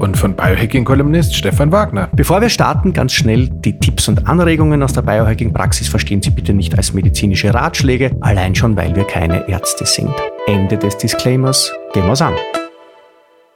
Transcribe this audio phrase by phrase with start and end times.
[0.00, 2.08] Und von Biohacking-Kolumnist Stefan Wagner.
[2.14, 6.54] Bevor wir starten, ganz schnell die Tipps und Anregungen aus der Biohacking-Praxis verstehen Sie bitte
[6.54, 10.10] nicht als medizinische Ratschläge, allein schon, weil wir keine Ärzte sind.
[10.46, 11.70] Ende des Disclaimers.
[11.92, 12.34] Gehen wir's an.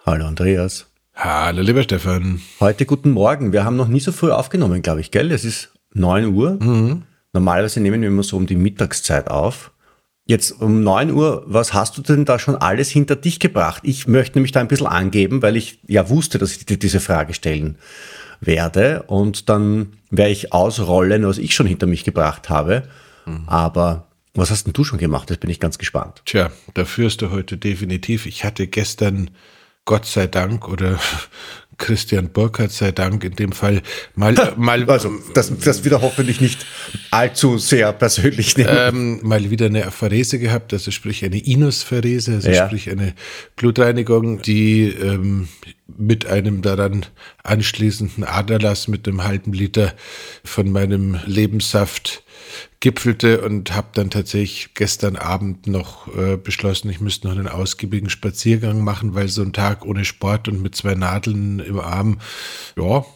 [0.05, 0.87] Hallo Andreas.
[1.15, 2.43] Hallo lieber Stefan.
[2.61, 3.55] Heute guten Morgen.
[3.55, 5.33] Wir haben noch nie so früh aufgenommen, glaube ich, gell?
[5.33, 6.63] Es ist 9 Uhr.
[6.63, 7.05] Mhm.
[7.33, 9.73] Normalerweise nehmen wir immer so um die Mittagszeit auf.
[10.27, 13.83] Jetzt um 9 Uhr, was hast du denn da schon alles hinter dich gebracht?
[13.85, 17.01] Ich möchte nämlich da ein bisschen angeben, weil ich ja wusste, dass ich dir diese
[17.01, 17.77] Frage stellen
[18.41, 19.03] werde.
[19.07, 22.85] Und dann werde ich ausrollen, was ich schon hinter mich gebracht habe.
[23.27, 23.45] Mhm.
[23.47, 25.29] Aber was hast denn du schon gemacht?
[25.31, 26.23] Das bin ich ganz gespannt.
[26.25, 28.25] Tja, da führst du heute definitiv.
[28.25, 29.31] Ich hatte gestern
[29.85, 30.99] Gott sei Dank oder
[31.79, 33.83] Christian Burkhardt sei Dank in dem Fall
[34.15, 36.67] mal mal also das, das wieder hoffentlich nicht
[37.11, 38.65] allzu sehr persönlich nehmen.
[38.75, 42.67] Ähm, mal wieder eine Apharese gehabt, also sprich eine Inuspharese, also ja.
[42.67, 43.15] sprich eine
[43.57, 45.49] Blutreinigung, die ähm,
[45.87, 47.07] mit einem daran
[47.43, 49.95] anschließenden Aderlass mit einem halben Liter
[50.45, 52.24] von meinem Lebenssaft
[52.85, 58.11] gipfelte und habe dann tatsächlich gestern Abend noch äh, beschlossen, ich müsste noch einen ausgiebigen
[58.11, 62.19] Spaziergang machen, weil so ein Tag ohne Sport und mit zwei Nadeln im Arm,
[62.77, 63.07] ja,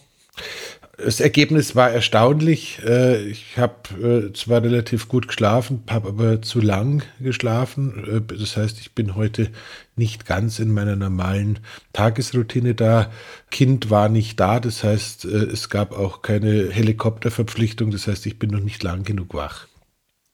[0.99, 2.81] das Ergebnis war erstaunlich.
[2.85, 8.05] Äh, ich habe äh, zwar relativ gut geschlafen, habe aber zu lang geschlafen.
[8.29, 9.51] Äh, das heißt, ich bin heute
[9.97, 11.61] nicht ganz in meiner normalen
[11.93, 13.13] Tagesroutine da.
[13.51, 17.91] Kind war nicht da, das heißt, es gab auch keine Helikopterverpflichtung.
[17.91, 19.67] Das heißt, ich bin noch nicht lang genug wach.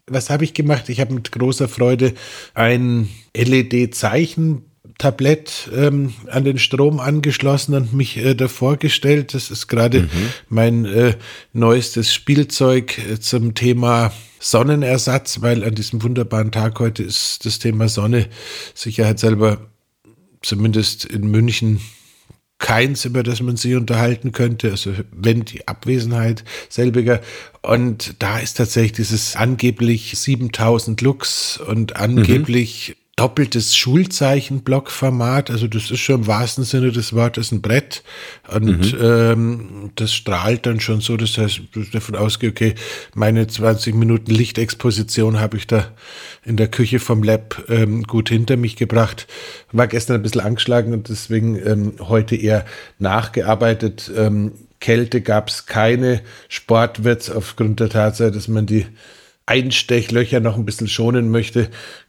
[0.07, 0.89] Was habe ich gemacht?
[0.89, 2.15] Ich habe mit großer Freude
[2.53, 4.63] ein LED-Zeichen
[4.99, 9.35] Tablett ähm, an den Strom angeschlossen und mich äh, davor gestellt.
[9.35, 10.09] Das ist gerade mhm.
[10.49, 11.17] mein äh,
[11.53, 17.89] neuestes Spielzeug äh, zum Thema Sonnenersatz, weil an diesem wunderbaren Tag heute ist das Thema
[17.89, 18.29] Sonne
[18.75, 19.59] sicherheitshalber
[20.43, 21.81] zumindest in München
[22.59, 27.21] keins, über das man sich unterhalten könnte, also wenn die Abwesenheit selbiger.
[27.63, 35.51] Und da ist tatsächlich dieses angeblich 7000 Lux und angeblich mhm doppeltes Schulzeichen-Blockformat.
[35.51, 38.03] Also das ist schon im wahrsten Sinne des Wortes ein Brett.
[38.53, 38.99] Und mhm.
[39.01, 41.17] ähm, das strahlt dann schon so.
[41.17, 41.61] Das heißt,
[41.93, 42.75] davon ausgehe, okay,
[43.15, 45.93] meine 20 Minuten Lichtexposition habe ich da
[46.45, 49.29] in der Küche vom Lab ähm, gut hinter mich gebracht.
[49.71, 52.65] War gestern ein bisschen angeschlagen und deswegen ähm, heute eher
[52.99, 54.11] nachgearbeitet.
[54.17, 56.21] Ähm, Kälte gab es keine.
[56.49, 58.87] Sport wird aufgrund der Tatsache, dass man die
[59.47, 61.69] Einstechlöcher noch ein bisschen schonen möchte,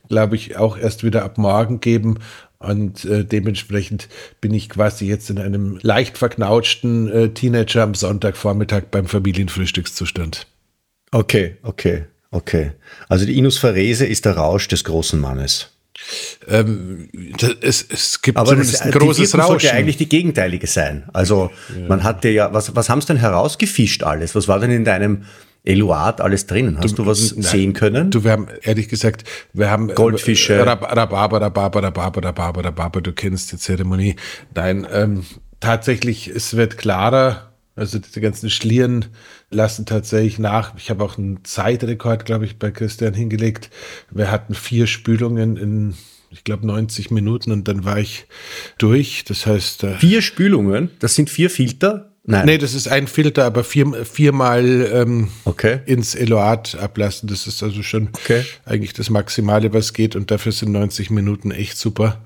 [0.10, 2.20] glaube ich, auch erst wieder ab morgen geben.
[2.60, 4.08] Und äh, dementsprechend
[4.42, 10.48] bin ich quasi jetzt in einem leicht verknautschten äh, Teenager am Sonntagvormittag beim Familienfrühstückszustand.
[11.12, 12.72] Okay, okay, okay.
[13.10, 15.72] Also die Inusferese ist der Rausch des großen Mannes.
[16.48, 17.10] Ähm,
[17.62, 19.60] es, es gibt Aber das, ein großes die Rauschen.
[19.60, 21.04] sollte eigentlich die gegenteilige sein.
[21.14, 21.88] Also ja.
[21.88, 24.36] man hatte ja, was, was haben sie denn herausgefischt alles?
[24.36, 25.24] Was war denn in deinem
[25.66, 26.78] Eluard alles drin.
[26.78, 28.12] Hast du, du was nein, sehen können?
[28.12, 30.66] Du, wir haben, ehrlich gesagt, wir haben äh, Goldfische.
[30.66, 30.96] Rhabarber,
[31.42, 34.16] Rhabarber, Rhabarber, Rhabarber, Rhabarber, du kennst die Zeremonie.
[34.54, 35.26] Nein, ähm,
[35.60, 37.52] tatsächlich, es wird klarer.
[37.78, 39.08] Also diese ganzen Schlieren
[39.50, 40.76] lassen tatsächlich nach.
[40.78, 43.70] Ich habe auch einen Zeitrekord, glaube ich, bei Christian hingelegt.
[44.12, 45.96] Wir hatten vier Spülungen in
[46.30, 48.26] ich glaube 90 Minuten und dann war ich
[48.78, 49.24] durch.
[49.26, 49.84] Das heißt.
[49.86, 50.92] Äh, vier Spülungen?
[51.00, 52.12] Das sind vier Filter?
[52.28, 52.46] Nein.
[52.46, 55.82] Nee, das ist ein Filter, aber vier, viermal ähm, okay.
[55.86, 57.30] ins Eloat ablassen.
[57.30, 58.44] Das ist also schon okay.
[58.66, 60.16] eigentlich das Maximale, was geht.
[60.16, 62.24] Und dafür sind 90 Minuten echt super.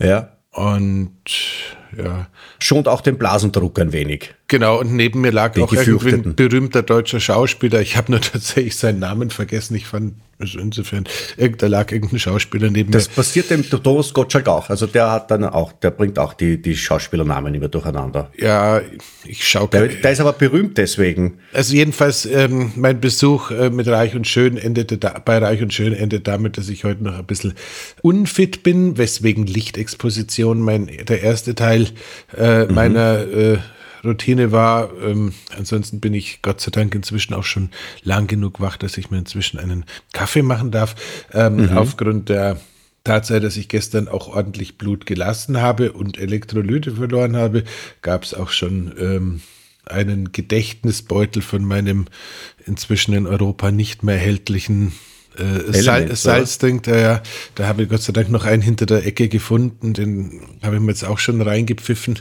[0.00, 0.36] Ja.
[0.52, 1.12] Und
[1.96, 2.28] ja.
[2.58, 4.34] Schont auch den Blasendruck ein wenig.
[4.50, 7.80] Genau, und neben mir lag Die auch irgendwie ein berühmter deutscher Schauspieler.
[7.80, 9.76] Ich habe nur tatsächlich seinen Namen vergessen.
[9.76, 11.04] Ich fand, also insofern,
[11.58, 13.06] da lag irgendein Schauspieler neben das mir.
[13.08, 14.68] Das passiert dem Thomas Gottschalk auch.
[14.68, 18.32] Also der hat dann auch, der bringt auch die, die Schauspielernamen immer durcheinander.
[18.36, 18.80] Ja,
[19.24, 19.68] ich schaue.
[19.68, 21.38] Der, der, ist aber berühmt deswegen.
[21.52, 25.72] Also jedenfalls, ähm, mein Besuch äh, mit Reich und Schön endete da, bei Reich und
[25.72, 27.54] Schön endet damit, dass ich heute noch ein bisschen
[28.02, 31.79] unfit bin, weswegen Lichtexposition mein, der erste Teil
[32.36, 32.74] äh, mhm.
[32.74, 33.58] meiner äh,
[34.04, 34.90] Routine war.
[35.02, 37.70] Ähm, ansonsten bin ich Gott sei Dank inzwischen auch schon
[38.02, 40.94] lang genug wach, dass ich mir inzwischen einen Kaffee machen darf.
[41.32, 41.78] Ähm, mhm.
[41.78, 42.60] Aufgrund der
[43.04, 47.64] Tatsache, dass ich gestern auch ordentlich Blut gelassen habe und Elektrolyte verloren habe,
[48.02, 49.40] gab es auch schon ähm,
[49.86, 52.06] einen Gedächtnisbeutel von meinem
[52.66, 54.92] inzwischen in Europa nicht mehr erhältlichen
[55.40, 57.22] äh, Sal Salzdrink, da,
[57.54, 60.82] da habe ich Gott sei Dank noch einen hinter der Ecke gefunden, den habe ich
[60.82, 62.20] mir jetzt auch schon reingepfiffen.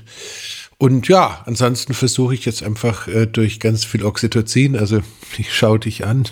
[0.81, 5.01] Und ja, ansonsten versuche ich jetzt einfach äh, durch ganz viel Oxytocin, also
[5.37, 6.23] ich schaue dich an.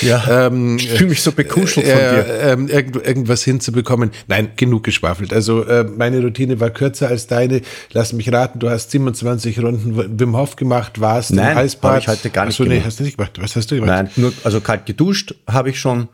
[0.00, 2.70] Ja, ähm, ich fühle mich so bekuschelt äh, von dir.
[2.72, 4.12] Äh, irgend, irgendwas hinzubekommen.
[4.26, 5.34] Nein, genug geschwafelt.
[5.34, 7.60] Also äh, meine Routine war kürzer als deine.
[7.92, 11.92] Lass mich raten, du hast 27 Runden Wim Hof gemacht, warst Nein, im Eisbad.
[11.92, 13.38] Nein, ich heute gar nicht Achso, nee, hast du nicht gemacht.
[13.38, 13.90] Was hast du gemacht?
[13.90, 16.08] Nein, nur, also kalt geduscht habe ich schon.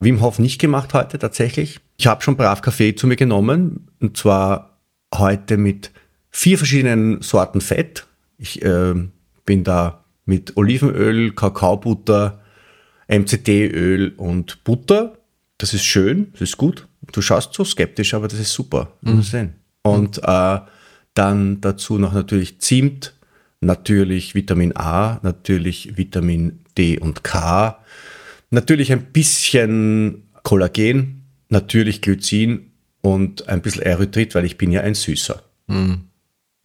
[0.00, 1.80] Wim Hof nicht gemacht heute tatsächlich.
[1.96, 4.78] Ich habe schon brav Kaffee zu mir genommen und zwar
[5.14, 5.92] heute mit
[6.30, 8.06] vier verschiedenen Sorten Fett.
[8.38, 8.94] Ich äh,
[9.44, 12.40] bin da mit Olivenöl, Kakaobutter,
[13.08, 15.18] MCT-Öl und Butter.
[15.58, 16.86] Das ist schön, das ist gut.
[17.12, 18.92] Du schaust so skeptisch, aber das ist super.
[19.02, 19.52] Mhm.
[19.82, 20.60] Und äh,
[21.14, 23.14] dann dazu noch natürlich Zimt,
[23.60, 27.78] natürlich Vitamin A, natürlich Vitamin D und K,
[28.50, 34.94] natürlich ein bisschen Kollagen, natürlich Glycin und ein bisschen Erythrit, weil ich bin ja ein
[34.94, 35.42] Süßer.
[35.66, 36.09] Mhm.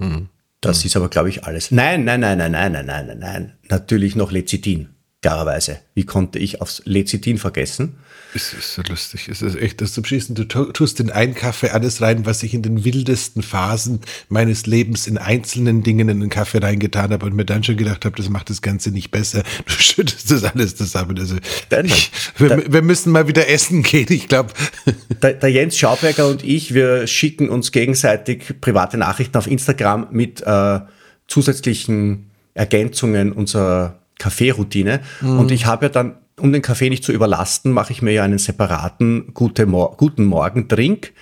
[0.01, 0.29] Hm.
[0.61, 0.87] Das hm.
[0.87, 1.71] ist aber, glaube ich, alles.
[1.71, 3.53] Nein, nein, nein, nein, nein, nein, nein, nein, nein.
[3.69, 4.89] Natürlich noch Lecithin,
[5.21, 5.79] klarerweise.
[5.93, 7.97] Wie konnte ich aufs Lecithin vergessen?
[8.35, 9.29] Es ist so lustig.
[9.29, 10.35] Es ist echt das zum Schießen.
[10.35, 15.07] Du tust in einen Kaffee alles rein, was ich in den wildesten Phasen meines Lebens
[15.07, 18.27] in einzelnen Dingen in den Kaffee reingetan habe und mir dann schon gedacht habe, das
[18.27, 19.43] macht das Ganze nicht besser.
[19.65, 21.17] Du schüttest das alles zusammen.
[21.17, 21.37] Also
[21.83, 24.53] ich, wir, wir, müssen mal wieder essen gehen, ich glaube.
[25.21, 30.41] Der, der, Jens Schauberger und ich, wir schicken uns gegenseitig private Nachrichten auf Instagram mit
[30.41, 30.79] äh,
[31.27, 35.01] zusätzlichen Ergänzungen unserer Kaffeeroutine.
[35.21, 35.39] Mhm.
[35.39, 38.23] Und ich habe ja dann um den Kaffee nicht zu überlasten, mache ich mir ja
[38.23, 41.13] einen separaten Gute Mor Guten Morgen-Drink,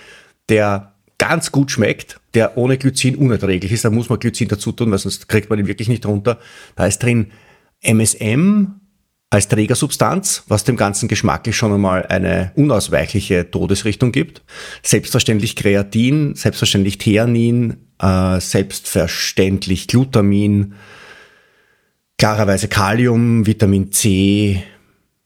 [0.50, 3.86] der ganz gut schmeckt, der ohne Glycin unerträglich ist.
[3.86, 6.39] Da muss man Glycin dazu tun, weil sonst kriegt man ihn wirklich nicht runter.
[6.75, 7.31] Da ist drin
[7.81, 8.74] MSM
[9.30, 14.44] als Trägersubstanz, was dem ganzen geschmacklich schon einmal eine unausweichliche Todesrichtung gibt.
[14.83, 20.74] Selbstverständlich Kreatin, selbstverständlich Theanin, äh, selbstverständlich Glutamin,
[22.19, 24.63] klarerweise Kalium, Vitamin C,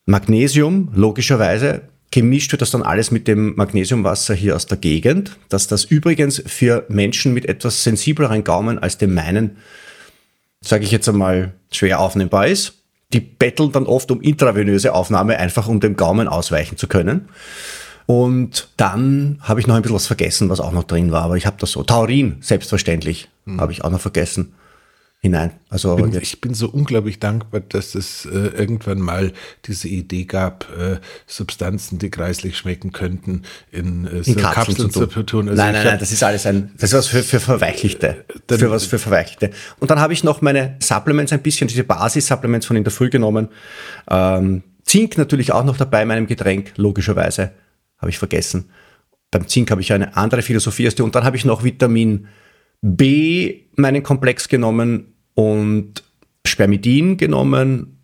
[0.07, 1.81] Magnesium, logischerweise.
[2.11, 6.41] Gemischt wird das dann alles mit dem Magnesiumwasser hier aus der Gegend, dass das übrigens
[6.45, 9.57] für Menschen mit etwas sensibleren Gaumen als dem meinen,
[10.61, 12.75] sage ich jetzt einmal, schwer aufnehmbar ist.
[13.11, 17.27] Die betteln dann oft um intravenöse Aufnahme, einfach um dem Gaumen ausweichen zu können.
[18.05, 21.35] Und dann habe ich noch ein bisschen was vergessen, was auch noch drin war, aber
[21.35, 21.83] ich habe das so.
[21.83, 23.59] Taurin, selbstverständlich, mhm.
[23.59, 24.53] habe ich auch noch vergessen
[25.19, 25.51] hinein.
[25.69, 29.33] Also bin, ich bin so unglaublich dankbar, dass es äh, irgendwann mal
[29.65, 33.41] diese Idee gab, äh, Substanzen, die kreislich schmecken könnten,
[33.71, 35.49] in, äh, so in Kapseln, Kapseln zu, zu tun.
[35.49, 38.25] Also nein, nein, nein, das ist alles ein, das ist was für, für Verweichlichte.
[38.45, 39.49] Dann, für was für Verweichlichte.
[39.79, 43.09] Und dann habe ich noch meine Supplements ein bisschen, diese Basis-Supplements von in der Früh
[43.09, 43.49] genommen.
[44.09, 47.51] Ähm, Zink natürlich auch noch dabei in meinem Getränk, logischerweise.
[47.97, 48.69] Habe ich vergessen.
[49.31, 51.01] Beim Zink habe ich eine andere Philosophie als die.
[51.01, 52.27] Und dann habe ich noch Vitamin
[52.81, 56.03] B meinen Komplex genommen und
[56.45, 57.99] Spermidin genommen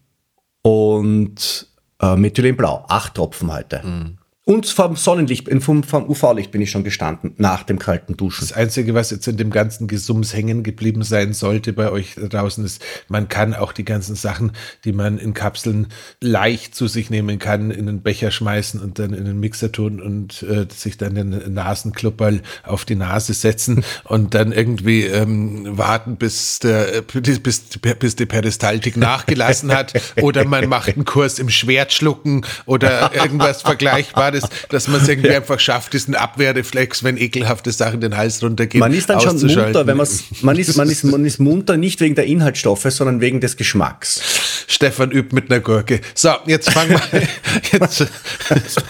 [0.62, 1.68] und
[2.02, 2.86] äh, Methylenblau.
[2.88, 3.82] Acht Tropfen heute.
[3.84, 4.18] Mhm.
[4.46, 8.42] Und vom Sonnenlicht, vom, vom UV-Licht bin ich schon gestanden, nach dem kalten Duschen.
[8.42, 12.66] Das Einzige, was jetzt in dem ganzen Gesums hängen geblieben sein sollte bei euch draußen,
[12.66, 14.52] ist, man kann auch die ganzen Sachen,
[14.84, 15.88] die man in Kapseln
[16.20, 20.02] leicht zu sich nehmen kann, in einen Becher schmeißen und dann in den Mixer tun
[20.02, 26.18] und äh, sich dann den Nasenklupperl auf die Nase setzen und dann irgendwie ähm, warten,
[26.18, 29.94] bis, der, bis, bis die Peristaltik nachgelassen hat.
[30.22, 35.30] Oder man macht einen Kurs im Schwertschlucken oder irgendwas Vergleichbares das, dass man es irgendwie
[35.30, 35.38] ja.
[35.38, 38.80] einfach schafft, diesen Abwehrreflex, wenn ekelhafte Sachen den Hals runtergehen.
[38.80, 40.08] Man ist dann schon munter, wenn man
[40.42, 44.22] man ist, man ist, man ist munter nicht wegen der Inhaltsstoffe, sondern wegen des Geschmacks.
[44.68, 46.02] Stefan übt mit einer Gurke.
[46.16, 47.22] So, jetzt fangen wir.
[47.72, 48.06] Jetzt,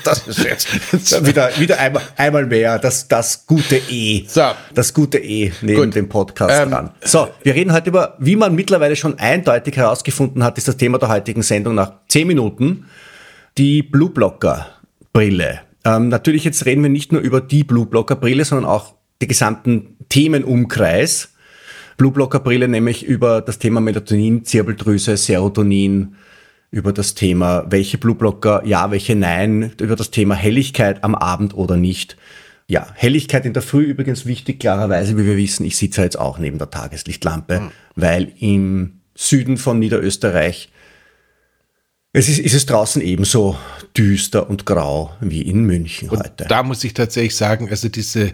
[0.04, 4.26] das ist jetzt, jetzt wieder, wieder einmal, einmal mehr das, das gute E.
[4.28, 4.52] So.
[4.74, 5.96] Das gute E neben Gut.
[5.96, 6.90] dem Podcast ähm, dran.
[7.02, 10.98] So, wir reden heute über, wie man mittlerweile schon eindeutig herausgefunden hat, ist das Thema
[11.00, 12.86] der heutigen Sendung nach zehn Minuten.
[13.58, 14.68] Die Blue Blocker.
[15.13, 15.62] Brille.
[15.86, 19.29] Ähm, natürlich jetzt reden wir nicht nur über die Blue Blocker Brille, sondern auch den
[19.29, 21.34] gesamten Themenumkreis.
[21.98, 26.15] Blue Blocker Brille nämlich über das Thema Melatonin, Zirbeldrüse, Serotonin,
[26.72, 31.53] über das Thema, welche Blue Blocker ja, welche nein, über das Thema Helligkeit am Abend
[31.53, 32.17] oder nicht.
[32.67, 36.39] Ja, Helligkeit in der Früh übrigens wichtig, klarerweise, wie wir wissen, ich sitze jetzt auch
[36.39, 37.72] neben der Tageslichtlampe, mhm.
[37.96, 40.70] weil im Süden von Niederösterreich
[42.15, 43.58] es ist, ist es draußen ebenso
[43.98, 46.46] düster und grau wie in München und heute.
[46.48, 48.32] Da muss ich tatsächlich sagen, also diese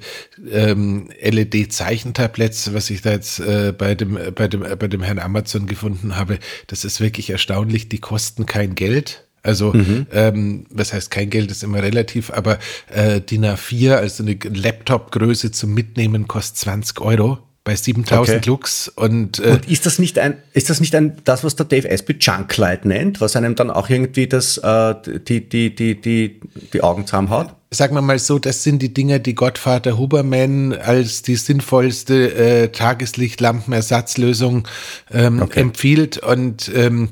[0.51, 5.65] ähm, LED-Zeichentabletts, was ich da jetzt äh, bei, dem, bei, dem, bei dem Herrn Amazon
[5.65, 7.88] gefunden habe, das ist wirklich erstaunlich.
[7.88, 9.25] Die kosten kein Geld.
[9.43, 10.07] Also, mhm.
[10.12, 12.59] ähm, was heißt kein Geld, ist immer relativ, aber
[12.93, 18.50] äh, DIN A4, also eine Laptop-Größe zum Mitnehmen, kostet 20 Euro bei 7000 okay.
[18.50, 18.88] Lux.
[18.88, 21.89] Und, äh, und ist das nicht ein, ist das nicht ein, das, was der Dave
[21.89, 24.96] Asprey Junklight nennt, was einem dann auch irgendwie das, äh,
[25.28, 26.39] die, die, die, die,
[26.74, 27.54] die Augen zusammenhaut?
[27.72, 32.70] Sagen wir mal so, das sind die Dinger, die Gottvater Huberman als die sinnvollste äh,
[32.70, 34.68] Tageslichtlampenersatzlösung
[35.12, 35.60] ähm, okay.
[35.60, 36.18] empfiehlt.
[36.18, 37.10] Und ähm,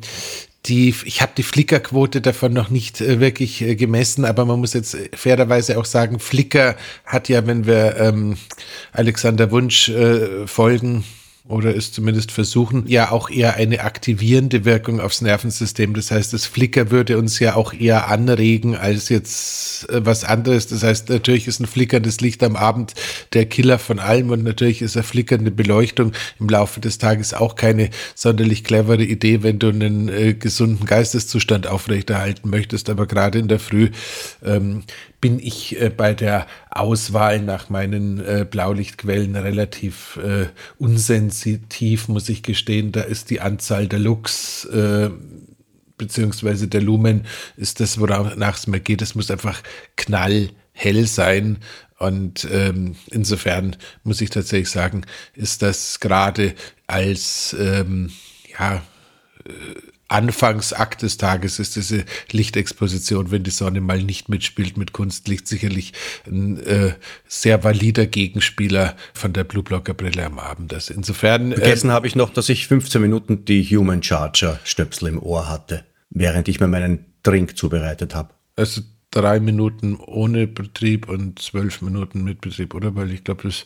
[0.67, 4.73] die, ich habe die Flickerquote davon noch nicht äh, wirklich äh, gemessen, aber man muss
[4.73, 8.37] jetzt fairerweise auch sagen, Flickr hat ja, wenn wir ähm,
[8.91, 11.03] Alexander Wunsch äh, folgen,
[11.47, 15.93] oder es zumindest versuchen, ja auch eher eine aktivierende Wirkung aufs Nervensystem.
[15.93, 20.67] Das heißt, das Flicker würde uns ja auch eher anregen als jetzt äh, was anderes.
[20.67, 22.93] Das heißt, natürlich ist ein flickerndes Licht am Abend
[23.33, 27.55] der Killer von allem und natürlich ist eine flickernde Beleuchtung im Laufe des Tages auch
[27.55, 32.89] keine sonderlich clevere Idee, wenn du einen äh, gesunden Geisteszustand aufrechterhalten möchtest.
[32.89, 33.89] Aber gerade in der Früh
[34.43, 34.83] ähm,
[35.21, 40.47] bin ich äh, bei der Auswahl nach meinen äh, Blaulichtquellen relativ äh,
[41.37, 42.91] unsensitiv, muss ich gestehen.
[42.91, 45.09] Da ist die Anzahl der Lux äh,
[45.97, 47.25] beziehungsweise der Lumen
[47.55, 49.01] ist das, worauf es mir geht.
[49.01, 49.61] Es muss einfach
[49.95, 51.57] knallhell sein.
[51.99, 55.03] Und ähm, insofern muss ich tatsächlich sagen,
[55.33, 56.53] ist das gerade
[56.85, 58.11] als ähm,
[58.57, 58.83] ja,
[59.45, 59.51] äh,
[60.09, 65.93] Anfangsakt des Tages ist diese Lichtexposition, wenn die Sonne mal nicht mitspielt mit Kunstlicht, sicherlich
[66.25, 66.93] ein äh,
[67.27, 70.73] sehr valider Gegenspieler von der Blue Blocker Brille am Abend.
[70.73, 71.51] Also insofern.
[71.51, 75.21] Äh, Vergessen äh, habe ich noch, dass ich 15 Minuten die Human Charger Stöpsel im
[75.21, 78.29] Ohr hatte, während ich mir meinen Drink zubereitet habe.
[78.55, 78.81] Also
[79.17, 82.95] drei Minuten ohne Betrieb und zwölf Minuten mit Betrieb, oder?
[82.95, 83.65] Weil ich glaube, das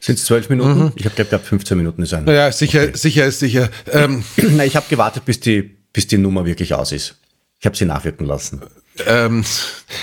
[0.00, 0.84] sind zwölf Minuten.
[0.84, 0.92] Mhm.
[0.94, 2.24] Ich habe geglaubt, 15 Minuten ist ein.
[2.24, 2.92] Naja, sicher, okay.
[2.94, 3.68] sicher ist sicher.
[3.90, 5.62] Ähm, Na, ich habe gewartet, bis die,
[5.92, 7.16] bis die Nummer wirklich aus ist.
[7.58, 8.62] Ich habe sie nachwirken lassen.
[9.06, 9.44] Ähm,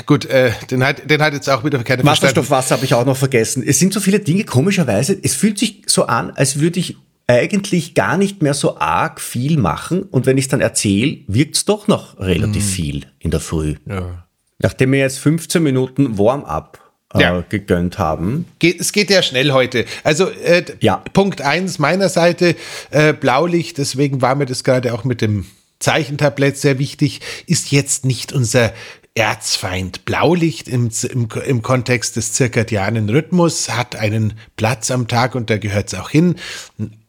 [0.05, 3.17] gut, äh, den, hat, den hat jetzt auch wieder keine Wasserstoffwasser habe ich auch noch
[3.17, 3.63] vergessen.
[3.65, 5.17] Es sind so viele Dinge, komischerweise.
[5.21, 9.57] Es fühlt sich so an, als würde ich eigentlich gar nicht mehr so arg viel
[9.57, 10.03] machen.
[10.03, 12.69] Und wenn ich es dann erzähle, wirkt es doch noch relativ mhm.
[12.69, 13.75] viel in der Früh.
[13.87, 14.27] Ja.
[14.63, 16.79] Nachdem wir jetzt 15 Minuten Warm-up
[17.13, 17.43] äh, ja.
[17.47, 18.45] gegönnt haben.
[18.59, 19.85] Geht, es geht ja schnell heute.
[20.03, 21.03] Also äh, ja.
[21.13, 22.55] Punkt 1 meiner Seite,
[22.89, 25.45] äh, Blaulicht, deswegen war mir das gerade auch mit dem
[25.79, 28.73] Zeichentablett sehr wichtig, ist jetzt nicht unser
[29.15, 30.05] Erzfeind.
[30.05, 35.57] Blaulicht im, im, im Kontext des zirkadianen Rhythmus hat einen Platz am Tag und da
[35.57, 36.35] gehört es auch hin.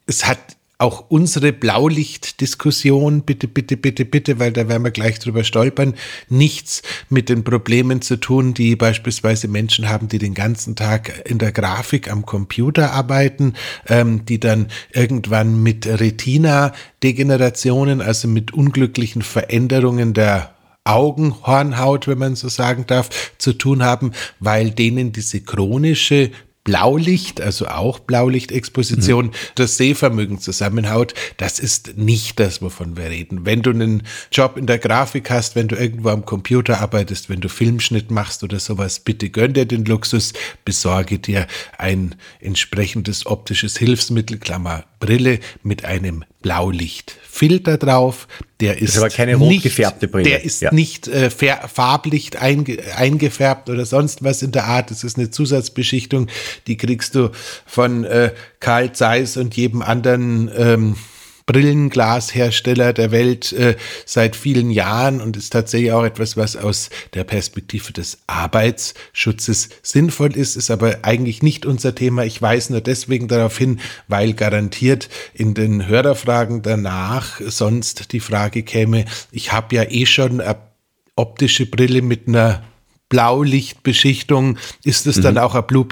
[0.06, 0.38] Es hat
[0.84, 5.94] auch unsere Blaulichtdiskussion, bitte, bitte, bitte, bitte, weil da werden wir gleich drüber stolpern,
[6.28, 11.38] nichts mit den Problemen zu tun, die beispielsweise Menschen haben, die den ganzen Tag in
[11.38, 13.54] der Grafik am Computer arbeiten,
[13.88, 20.50] ähm, die dann irgendwann mit Retina-Degenerationen, also mit unglücklichen Veränderungen der
[20.84, 26.30] Augenhornhaut, wenn man so sagen darf, zu tun haben, weil denen diese chronische
[26.64, 29.30] Blaulicht, also auch Blaulichtexposition, mhm.
[29.54, 33.44] das Sehvermögen zusammenhaut, das ist nicht das, wovon wir reden.
[33.44, 34.02] Wenn du einen
[34.32, 38.42] Job in der Grafik hast, wenn du irgendwo am Computer arbeitest, wenn du Filmschnitt machst
[38.42, 40.32] oder sowas, bitte gönn dir den Luxus,
[40.64, 48.28] besorge dir ein entsprechendes optisches Hilfsmittel, Klammer Brille mit einem Blaulichtfilter drauf.
[48.60, 50.28] Der ist, ist aber keine rot gefärbte Brille.
[50.28, 50.74] Der ist ja.
[50.74, 54.90] nicht äh, farblicht einge, eingefärbt oder sonst was in der Art.
[54.90, 56.28] Das ist eine Zusatzbeschichtung,
[56.66, 57.30] die kriegst du
[57.64, 60.96] von äh, Karl Zeiss und jedem anderen ähm,
[61.46, 67.24] Brillenglashersteller der Welt äh, seit vielen Jahren und ist tatsächlich auch etwas, was aus der
[67.24, 72.24] Perspektive des Arbeitsschutzes sinnvoll ist, ist aber eigentlich nicht unser Thema.
[72.24, 78.62] Ich weise nur deswegen darauf hin, weil garantiert in den Hörerfragen danach sonst die Frage
[78.62, 80.56] käme, ich habe ja eh schon eine
[81.16, 82.62] optische Brille mit einer
[83.08, 85.22] Blaulichtbeschichtung, ist es mhm.
[85.22, 85.86] dann auch ein Blue?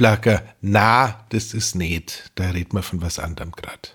[0.60, 2.32] Na, das ist nicht.
[2.34, 3.90] Da redet man von was anderem gerade.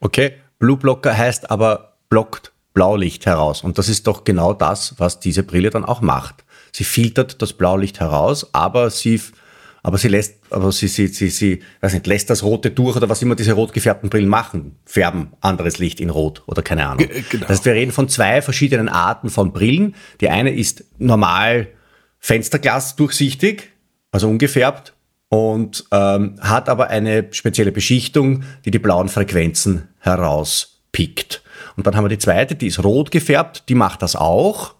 [0.00, 3.62] Okay, Blue Blocker heißt aber blockt Blaulicht heraus.
[3.62, 6.44] Und das ist doch genau das, was diese Brille dann auch macht.
[6.72, 9.18] Sie filtert das Blaulicht heraus, aber sie,
[9.82, 13.08] aber sie lässt, aber sie, sie, sie, sie, weiß nicht, lässt das Rote durch oder
[13.08, 14.76] was immer diese rot gefärbten Brillen machen.
[14.84, 16.98] Färben anderes Licht in Rot oder keine Ahnung.
[16.98, 17.46] G genau.
[17.46, 19.94] Das heißt, wir reden von zwei verschiedenen Arten von Brillen.
[20.20, 21.68] Die eine ist normal
[22.18, 23.70] Fensterglas durchsichtig,
[24.10, 24.95] also ungefärbt
[25.28, 31.42] und ähm, hat aber eine spezielle Beschichtung, die die blauen Frequenzen herauspickt.
[31.76, 34.74] Und dann haben wir die zweite, die ist rot gefärbt, die macht das auch,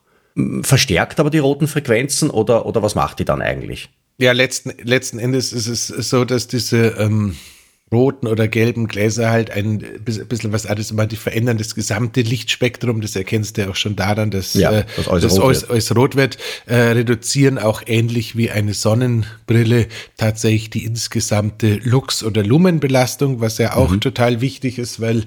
[0.63, 3.91] verstärkt aber die roten Frequenzen oder, oder was macht die dann eigentlich?
[4.19, 7.37] Ja, letzten, letzten Endes ist es so, dass diese ähm,
[7.93, 13.01] roten oder gelben Gläser halt ein bisschen was anderes, aber die verändern das gesamte Lichtspektrum,
[13.01, 15.23] das erkennst du ja auch schon daran, dass ja, äh, das alles,
[15.69, 22.25] das rot, rot wird, äh, reduzieren auch ähnlich wie eine Sonnenbrille tatsächlich die insgesamte Lux-
[22.25, 24.01] oder Lumenbelastung, was ja auch mhm.
[24.01, 25.25] total wichtig ist, weil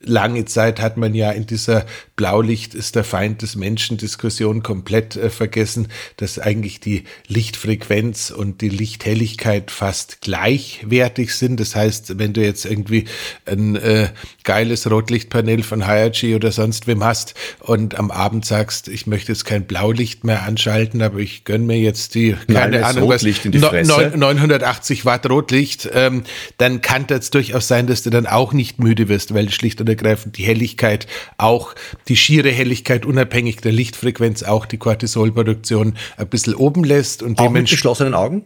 [0.00, 1.86] lange Zeit hat man ja in dieser
[2.16, 8.60] Blaulicht ist der Feind des Menschen Diskussion komplett äh, vergessen, dass eigentlich die Lichtfrequenz und
[8.60, 11.60] die Lichthelligkeit fast gleichwertig sind.
[11.60, 13.04] Das heißt, wenn du jetzt irgendwie
[13.44, 14.08] ein äh,
[14.44, 19.44] geiles Rotlichtpanel von Hayachi oder sonst wem hast und am Abend sagst, ich möchte jetzt
[19.44, 24.32] kein Blaulicht mehr anschalten, aber ich gönn mir jetzt die, keine Nein, Ahnung, was, no,
[24.32, 26.24] 980 Watt Rotlicht, ähm,
[26.58, 29.85] dann kann das durchaus sein, dass du dann auch nicht müde wirst, weil schlicht und
[29.88, 31.06] ergreifend die Helligkeit
[31.38, 31.74] auch
[32.08, 37.50] die schiere Helligkeit unabhängig der Lichtfrequenz auch die Cortisolproduktion ein bisschen oben lässt und auch
[37.50, 38.44] mit geschlossenen Augen?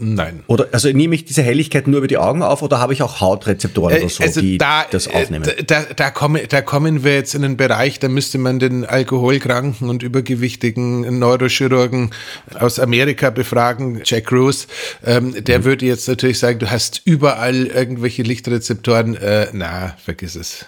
[0.00, 0.42] Nein.
[0.46, 3.20] Oder also nehme ich diese Helligkeit nur über die Augen auf oder habe ich auch
[3.20, 5.44] Hautrezeptoren äh, oder so, also die da, das äh, aufnehmen?
[5.44, 8.84] Da, da, da, komme, da kommen wir jetzt in einen Bereich, da müsste man den
[8.84, 12.10] alkoholkranken und übergewichtigen Neurochirurgen
[12.58, 14.66] aus Amerika befragen, Jack Rose.
[15.04, 15.64] Ähm, der mhm.
[15.64, 19.16] würde jetzt natürlich sagen, du hast überall irgendwelche Lichtrezeptoren.
[19.16, 20.66] Äh, na, vergiss es.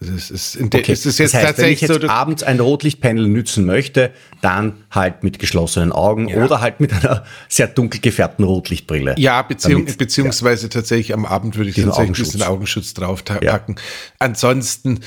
[0.00, 0.90] Also es ist, in okay.
[0.90, 4.12] ist es jetzt das heißt, tatsächlich wenn ich jetzt so, abends ein Rotlichtpanel nützen möchte,
[4.40, 6.42] dann halt mit geschlossenen Augen ja.
[6.42, 9.14] oder halt mit einer sehr dunkel gefärbten Rotlichtbrille.
[9.18, 10.68] Ja, beziehung, damit, beziehungsweise ja.
[10.70, 12.30] tatsächlich am Abend würde ich tatsächlich Augenschutz.
[12.30, 13.74] diesen Augenschutz draufpacken.
[13.76, 13.82] Ja.
[14.18, 15.00] Ansonsten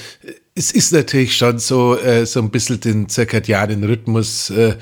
[0.55, 4.75] es ist natürlich schon so, äh, so ein bisschen den zirkadianen Rhythmus äh,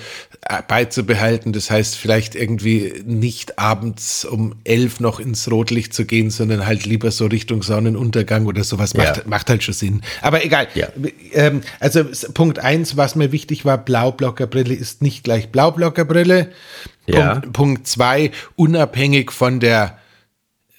[0.67, 1.53] beizubehalten.
[1.53, 6.85] Das heißt, vielleicht irgendwie nicht abends um elf noch ins Rotlicht zu gehen, sondern halt
[6.85, 8.95] lieber so Richtung Sonnenuntergang oder sowas.
[8.95, 9.23] Macht, ja.
[9.25, 10.01] macht halt schon Sinn.
[10.21, 10.67] Aber egal.
[10.73, 10.89] Ja.
[11.31, 16.51] Ähm, also Punkt eins, was mir wichtig war, Blaublockerbrille ist nicht gleich Blaublockerbrille.
[17.05, 17.35] Ja.
[17.35, 20.00] Punkt, Punkt zwei, unabhängig von der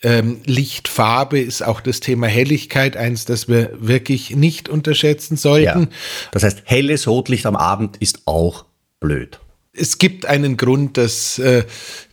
[0.03, 5.83] ähm, Lichtfarbe ist auch das Thema Helligkeit eins, das wir wirklich nicht unterschätzen sollten.
[5.83, 5.89] Ja.
[6.33, 8.65] Das heißt, helles Rotlicht am Abend ist auch
[9.01, 9.39] blöd
[9.75, 11.65] es gibt einen Grund, dass äh,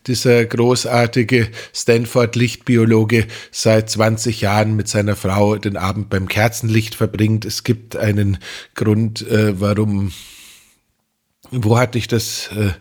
[0.08, 7.44] dieser großartige Stanford-Lichtbiologe seit 20 Jahren mit seiner Frau den Abend beim Kerzenlicht verbringt.
[7.44, 8.38] Es gibt einen
[8.76, 10.14] Grund, äh, warum,
[11.52, 12.50] wo hatte ich das?
[12.56, 12.72] Äh,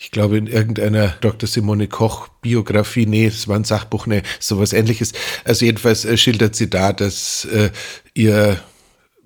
[0.00, 1.46] ich glaube, in irgendeiner Dr.
[1.46, 5.12] Simone Koch Biografie, nee, es war ein Sachbuch, nee, sowas ähnliches.
[5.44, 7.68] Also jedenfalls äh, schildert sie da, dass äh,
[8.14, 8.58] ihr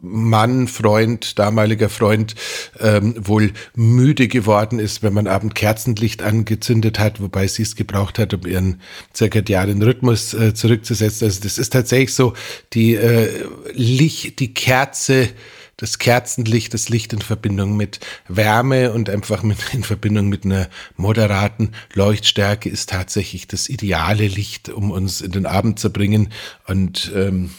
[0.00, 2.34] Mann, Freund, damaliger Freund,
[2.80, 8.18] ähm, wohl müde geworden ist, wenn man Abend Kerzenlicht angezündet hat, wobei sie es gebraucht
[8.18, 8.80] hat, um ihren
[9.12, 11.26] zirkadianen Rhythmus äh, zurückzusetzen.
[11.28, 12.34] Also das ist tatsächlich so,
[12.72, 15.28] die äh, Licht, die Kerze,
[15.76, 20.68] das Kerzenlicht, das Licht in Verbindung mit Wärme und einfach mit, in Verbindung mit einer
[20.96, 26.32] moderaten Leuchtstärke ist tatsächlich das ideale Licht, um uns in den Abend zu bringen.
[26.66, 27.50] Und ähm,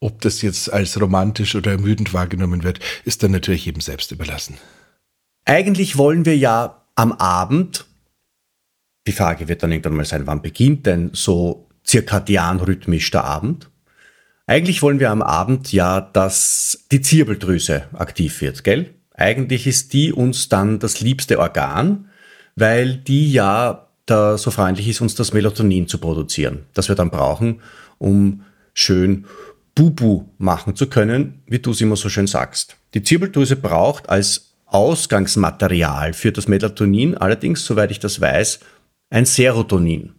[0.00, 4.56] ob das jetzt als romantisch oder ermüdend wahrgenommen wird, ist dann natürlich jedem selbst überlassen.
[5.44, 7.86] Eigentlich wollen wir ja am Abend,
[9.06, 13.71] die Frage wird dann irgendwann mal sein, wann beginnt denn so zirkadian rhythmisch der Abend?
[14.46, 18.94] Eigentlich wollen wir am Abend ja, dass die Zirbeldrüse aktiv wird, gell?
[19.14, 22.08] Eigentlich ist die uns dann das liebste Organ,
[22.56, 27.10] weil die ja da so freundlich ist, uns das Melatonin zu produzieren, das wir dann
[27.10, 27.60] brauchen,
[27.98, 28.42] um
[28.74, 29.26] schön
[29.74, 32.76] Bubu machen zu können, wie du es immer so schön sagst.
[32.94, 38.60] Die Zirbeldrüse braucht als Ausgangsmaterial für das Melatonin allerdings, soweit ich das weiß,
[39.10, 40.14] ein Serotonin.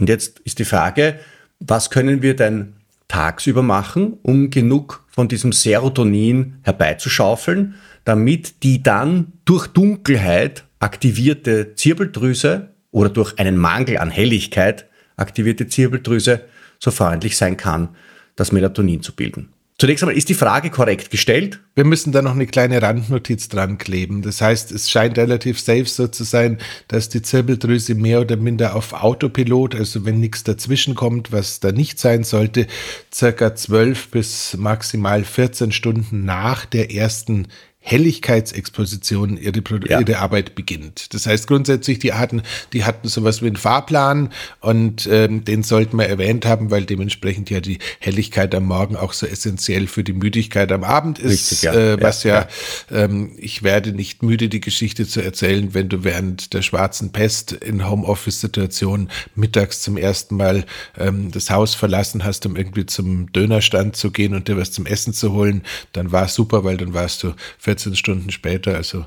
[0.00, 1.20] Und jetzt ist die Frage,
[1.60, 2.74] was können wir denn
[3.08, 12.74] tagsüber machen, um genug von diesem Serotonin herbeizuschaufeln, damit die dann durch Dunkelheit aktivierte Zirbeldrüse
[12.90, 16.42] oder durch einen Mangel an Helligkeit aktivierte Zirbeldrüse
[16.78, 17.90] so freundlich sein kann,
[18.36, 19.53] das Melatonin zu bilden.
[19.76, 21.58] Zunächst einmal ist die Frage korrekt gestellt.
[21.74, 24.22] Wir müssen da noch eine kleine Randnotiz dran kleben.
[24.22, 28.76] Das heißt, es scheint relativ safe so zu sein, dass die Zirbeldrüse mehr oder minder
[28.76, 32.68] auf Autopilot, also wenn nichts dazwischen kommt, was da nicht sein sollte,
[33.12, 37.48] circa 12 bis maximal 14 Stunden nach der ersten
[37.86, 40.00] Helligkeitsexposition ihre, ja.
[40.00, 41.12] ihre Arbeit beginnt.
[41.12, 42.40] Das heißt grundsätzlich, die hatten,
[42.72, 47.50] die hatten sowas wie einen Fahrplan und ähm, den sollten wir erwähnt haben, weil dementsprechend
[47.50, 51.50] ja die Helligkeit am Morgen auch so essentiell für die Müdigkeit am Abend ist.
[51.50, 51.74] Richtig, ja.
[51.74, 52.48] Äh, was ja,
[52.90, 57.12] ja ähm, ich werde nicht müde, die Geschichte zu erzählen, wenn du während der schwarzen
[57.12, 60.64] Pest in Homeoffice-Situationen mittags zum ersten Mal
[60.96, 64.86] ähm, das Haus verlassen hast, um irgendwie zum Dönerstand zu gehen und dir was zum
[64.86, 68.74] Essen zu holen, dann war es super, weil dann warst du für 14 Stunden später,
[68.74, 69.04] also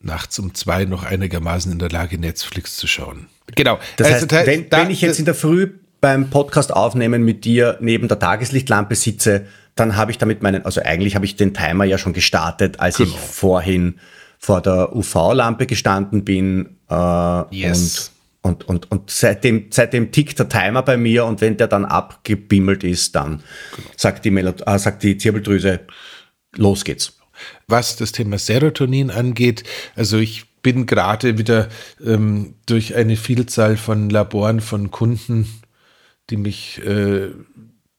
[0.00, 3.26] nachts um zwei noch einigermaßen in der Lage, Netflix zu schauen.
[3.54, 3.78] Genau.
[3.96, 7.44] Das also, heißt, wenn, da, wenn ich jetzt in der Früh beim Podcast aufnehmen mit
[7.44, 11.54] dir neben der Tageslichtlampe sitze, dann habe ich damit meinen, also eigentlich habe ich den
[11.54, 13.10] Timer ja schon gestartet, als genau.
[13.10, 13.98] ich vorhin
[14.38, 16.76] vor der UV-Lampe gestanden bin.
[16.90, 18.12] Äh, yes.
[18.42, 21.84] Und, und, und, und seitdem, seitdem tickt der Timer bei mir und wenn der dann
[21.84, 23.42] abgebimmelt ist, dann
[23.74, 23.88] genau.
[23.96, 25.80] sagt, die Melod äh, sagt die Zirbeldrüse,
[26.56, 27.16] los geht's.
[27.66, 31.68] Was das Thema Serotonin angeht, also ich bin gerade wieder
[32.04, 35.46] ähm, durch eine Vielzahl von Laboren von Kunden,
[36.28, 37.28] die mich äh,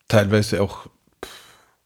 [0.09, 0.89] teilweise auch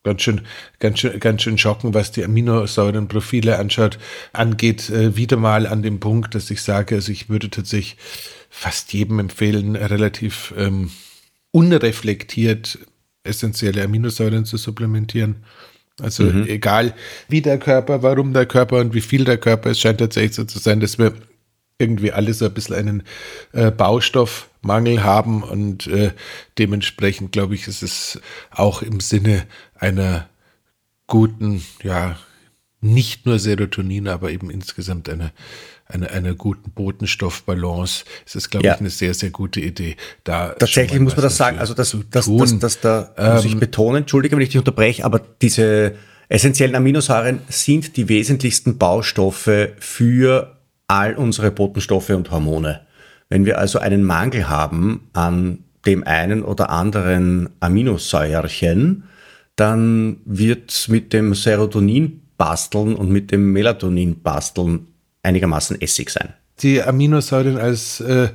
[0.04, 0.42] ganz schön,
[0.80, 4.00] ganz schön, ganz schön schocken, was die Aminosäurenprofile anschaut,
[4.34, 7.98] angeht, äh, wieder mal an dem Punkt, dass ich sage, also ich würde tatsächlich
[8.50, 10.92] fast jedem empfehlen, relativ ähm,
[11.52, 12.80] unreflektiert
[13.24, 15.44] essentielle Aminosäuren zu supplementieren.
[16.02, 16.48] Also mhm.
[16.48, 16.94] egal
[17.28, 20.44] wie der Körper, warum der Körper und wie viel der Körper, es scheint tatsächlich so
[20.44, 21.14] zu sein, dass wir
[21.78, 23.04] irgendwie alle so ein bisschen einen
[23.54, 26.12] äh, Baustoffmangel haben und äh,
[26.58, 30.30] dementsprechend glaube ich, ist es auch im Sinne einer
[31.08, 32.18] guten, ja,
[32.82, 35.32] nicht nur Serotonin, aber eben insgesamt einer
[35.92, 38.06] eine, einer guten Botenstoffbalance.
[38.26, 38.74] Es ist, glaube ja.
[38.74, 39.96] ich, eine sehr, sehr gute Idee.
[40.24, 43.54] Da Tatsächlich muss man das sagen, also das, das, das, das, da ähm, muss ich
[43.54, 45.96] ähm, betonen, entschuldige, wenn ich dich unterbreche, aber diese
[46.30, 52.82] essentiellen Aminosäuren sind die wesentlichsten Baustoffe für all unsere Botenstoffe und Hormone.
[53.30, 59.04] Wenn wir also einen Mangel haben an dem einen oder anderen Aminosäuerchen,
[59.56, 64.88] dann wird mit dem Serotonin basteln und mit dem Melatonin basteln
[65.24, 66.34] einigermaßen Essig sein.
[66.60, 68.30] Die Aminosäuren als äh,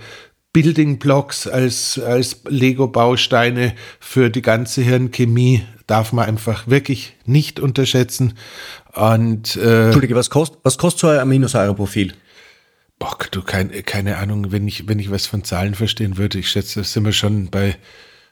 [0.53, 8.35] Building Blocks, als, als Lego-Bausteine für die ganze Hirnchemie darf man einfach wirklich nicht unterschätzen.
[8.95, 12.15] Und, äh, Entschuldige, was kostet, was kostet so ein Aminosäureprofil?
[12.99, 16.39] Bock, du, keine, keine Ahnung, wenn ich, wenn ich was von Zahlen verstehen würde.
[16.39, 17.77] Ich schätze, sind wir schon bei,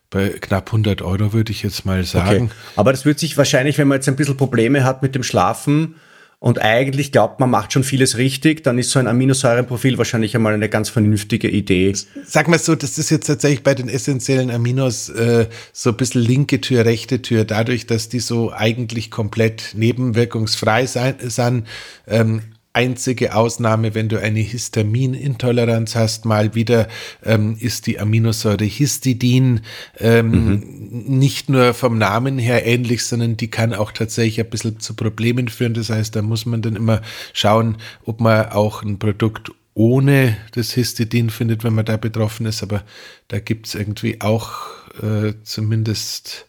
[0.09, 2.45] bei knapp 100 Euro, würde ich jetzt mal sagen.
[2.47, 2.55] Okay.
[2.77, 5.97] Aber das wird sich wahrscheinlich, wenn man jetzt ein bisschen Probleme hat mit dem Schlafen
[6.45, 10.53] und eigentlich glaubt, man macht schon vieles richtig, dann ist so ein Aminosäurenprofil wahrscheinlich einmal
[10.53, 11.95] eine ganz vernünftige Idee.
[12.27, 16.21] Sag mal so, das ist jetzt tatsächlich bei den essentiellen Aminos äh, so ein bisschen
[16.21, 21.67] linke Tür, rechte Tür, dadurch, dass die so eigentlich komplett nebenwirkungsfrei sein, sind.
[22.07, 22.43] Ähm,
[22.75, 26.89] einzige Ausnahme, wenn du eine Histaminintoleranz hast, mal wieder
[27.25, 29.61] ähm, ist die Aminosäure Histidin
[29.99, 31.19] ähm, mhm.
[31.19, 35.49] nicht nur vom Namen her ähnlich, sondern die kann auch tatsächlich ein bisschen zu Problemen
[35.49, 35.75] führen.
[35.75, 37.01] Das heißt, da muss man dann immer
[37.33, 42.63] schauen, ob man auch ein Produkt ohne das Histidin findet, wenn man da betroffen ist.
[42.63, 42.85] Aber
[43.29, 44.53] da gibt es irgendwie auch
[45.01, 46.47] äh, zumindest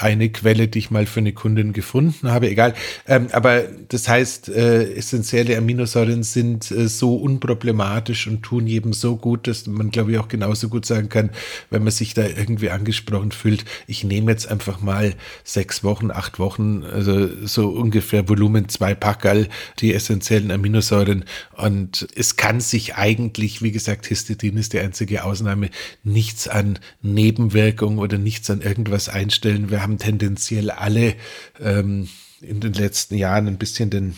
[0.00, 2.74] eine Quelle, die ich mal für eine Kundin gefunden habe, egal.
[3.06, 9.16] Ähm, aber das heißt, äh, essentielle Aminosäuren sind äh, so unproblematisch und tun jedem so
[9.16, 11.30] gut, dass man, glaube ich, auch genauso gut sagen kann,
[11.68, 16.38] wenn man sich da irgendwie angesprochen fühlt, ich nehme jetzt einfach mal sechs Wochen, acht
[16.38, 19.48] Wochen, also so ungefähr Volumen zwei Packerl,
[19.80, 21.24] die essentiellen Aminosäuren.
[21.56, 25.70] Und es kann sich eigentlich, wie gesagt, Histidin ist die einzige Ausnahme,
[26.04, 29.70] nichts an Nebenwirkungen oder nichts an irgendwas einstellen.
[29.70, 31.14] Wir haben haben tendenziell alle
[31.60, 32.08] ähm,
[32.40, 34.16] in den letzten Jahren ein bisschen den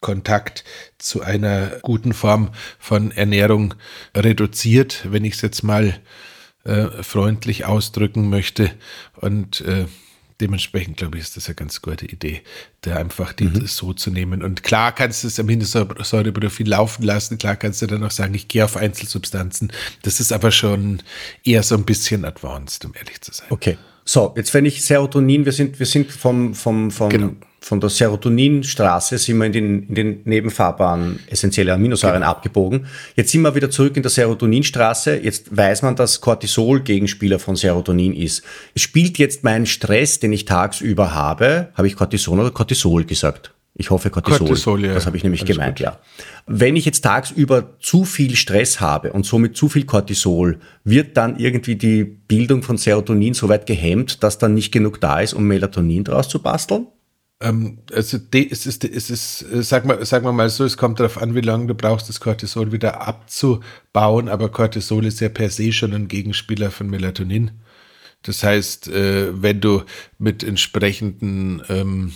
[0.00, 0.64] Kontakt
[0.98, 3.74] zu einer guten Form von Ernährung
[4.14, 5.98] reduziert, wenn ich es jetzt mal
[6.64, 8.70] äh, freundlich ausdrücken möchte.
[9.14, 9.86] Und äh,
[10.40, 12.42] dementsprechend, glaube ich, ist das eine ganz gute Idee,
[12.82, 13.66] da einfach die mhm.
[13.66, 14.42] so zu nehmen.
[14.42, 17.38] Und klar kannst du es am Aminosäureprofil laufen lassen.
[17.38, 19.72] Klar kannst du dann auch sagen, ich gehe auf Einzelsubstanzen.
[20.02, 21.02] Das ist aber schon
[21.44, 23.46] eher so ein bisschen advanced, um ehrlich zu sein.
[23.48, 23.78] Okay.
[24.04, 27.30] So, jetzt wenn ich Serotonin, wir sind, wir sind vom, vom, vom, genau.
[27.60, 32.30] von der Serotoninstraße sind wir in den, in den Nebenfahrbahnen essentielle Aminosäuren genau.
[32.30, 32.86] abgebogen.
[33.16, 35.16] Jetzt sind wir wieder zurück in der Serotoninstraße.
[35.16, 38.42] Jetzt weiß man, dass Cortisol Gegenspieler von Serotonin ist.
[38.74, 43.54] Es spielt jetzt mein Stress, den ich tagsüber habe, habe ich Cortison oder Cortisol gesagt?
[43.76, 44.38] Ich hoffe Cortisol.
[44.38, 44.94] Cortisol ja.
[44.94, 45.84] Das habe ich nämlich Alles gemeint, gut.
[45.84, 45.98] ja.
[46.46, 51.38] Wenn ich jetzt tagsüber zu viel Stress habe und somit zu viel Cortisol, wird dann
[51.38, 55.44] irgendwie die Bildung von Serotonin so weit gehemmt, dass dann nicht genug da ist, um
[55.44, 56.86] Melatonin draus zu basteln?
[57.40, 61.00] Ähm, also es ist, es ist, äh, sag mal, sag mal mal so, es kommt
[61.00, 65.50] darauf an, wie lange du brauchst, das Cortisol wieder abzubauen, aber Cortisol ist ja per
[65.50, 67.50] se schon ein Gegenspieler von Melatonin.
[68.22, 69.82] Das heißt, äh, wenn du
[70.18, 72.12] mit entsprechenden ähm,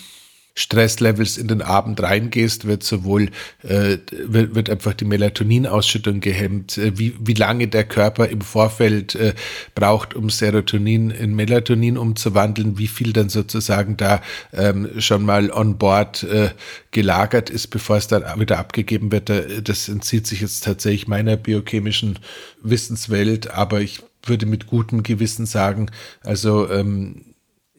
[0.58, 3.30] Stresslevels in den Abend reingehst, wird sowohl
[3.62, 9.14] äh, wird, wird einfach die Melatoninausschüttung gehemmt, äh, wie, wie lange der Körper im Vorfeld
[9.14, 9.34] äh,
[9.76, 14.20] braucht, um Serotonin in Melatonin umzuwandeln, wie viel dann sozusagen da
[14.52, 16.50] ähm, schon mal on board äh,
[16.90, 19.30] gelagert ist, bevor es dann wieder abgegeben wird.
[19.62, 22.18] Das entzieht sich jetzt tatsächlich meiner biochemischen
[22.62, 25.88] Wissenswelt, aber ich würde mit gutem Gewissen sagen,
[26.24, 27.26] also ähm,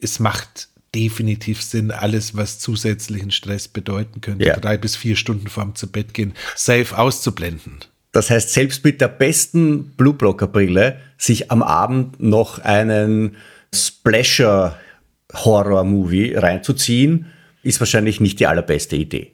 [0.00, 4.56] es macht definitiv Sinn, alles, was zusätzlichen Stress bedeuten könnte, ja.
[4.56, 7.78] drei bis vier Stunden vorm zu Bett gehen, safe auszublenden.
[8.12, 13.36] Das heißt, selbst mit der besten Blueblocker-Brille sich am Abend noch einen
[13.72, 17.26] Splasher-Horror-Movie reinzuziehen,
[17.62, 19.30] ist wahrscheinlich nicht die allerbeste Idee.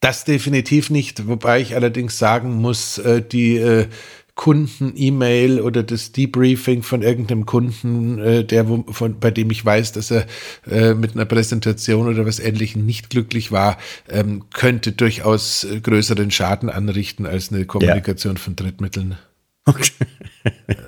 [0.00, 3.88] Das definitiv nicht, wobei ich allerdings sagen muss, äh, die äh,
[4.34, 9.92] Kunden-E-Mail oder das Debriefing von irgendeinem Kunden, äh, der wo, von, bei dem ich weiß,
[9.92, 10.26] dass er
[10.68, 16.32] äh, mit einer Präsentation oder was Ähnlichem nicht glücklich war, ähm, könnte durchaus äh, größeren
[16.32, 18.40] Schaden anrichten als eine Kommunikation ja.
[18.40, 19.16] von Drittmitteln.
[19.66, 19.92] Okay.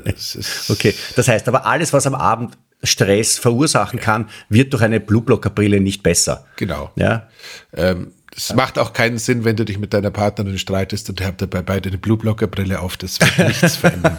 [0.05, 5.01] Das okay, das heißt aber alles, was am Abend Stress verursachen kann, wird durch eine
[5.01, 6.47] Blueblocker-Brille nicht besser.
[6.57, 6.91] Genau.
[6.97, 7.29] Ja.
[7.73, 11.27] Ähm, es macht auch keinen Sinn, wenn du dich mit deiner Partnerin streitest und ihr
[11.27, 12.97] habt dabei beide eine Blueblocker-Brille auf.
[12.99, 14.19] Das wird nichts verändern.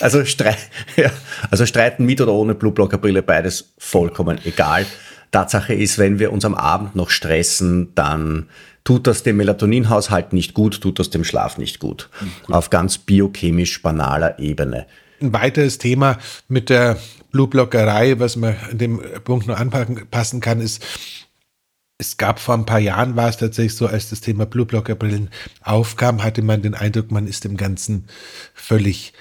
[0.00, 0.58] Also, Streit,
[0.96, 1.10] ja,
[1.50, 4.84] also streiten mit oder ohne Blueblocker-Brille, beides vollkommen egal.
[5.30, 8.48] Tatsache ist, wenn wir uns am Abend noch stressen, dann
[8.84, 12.10] tut das dem Melatoninhaushalt nicht gut, tut das dem Schlaf nicht gut.
[12.44, 12.54] gut.
[12.54, 14.86] Auf ganz biochemisch banaler Ebene.
[15.20, 16.98] Ein weiteres Thema mit der
[17.32, 20.82] Blueblockerei, was man an dem Punkt noch anpassen kann, ist,
[21.98, 25.30] es gab vor ein paar Jahren, war es tatsächlich so, als das Thema Blueblocker-Brillen
[25.62, 28.06] aufkam, hatte man den Eindruck, man ist dem Ganzen
[28.54, 29.12] völlig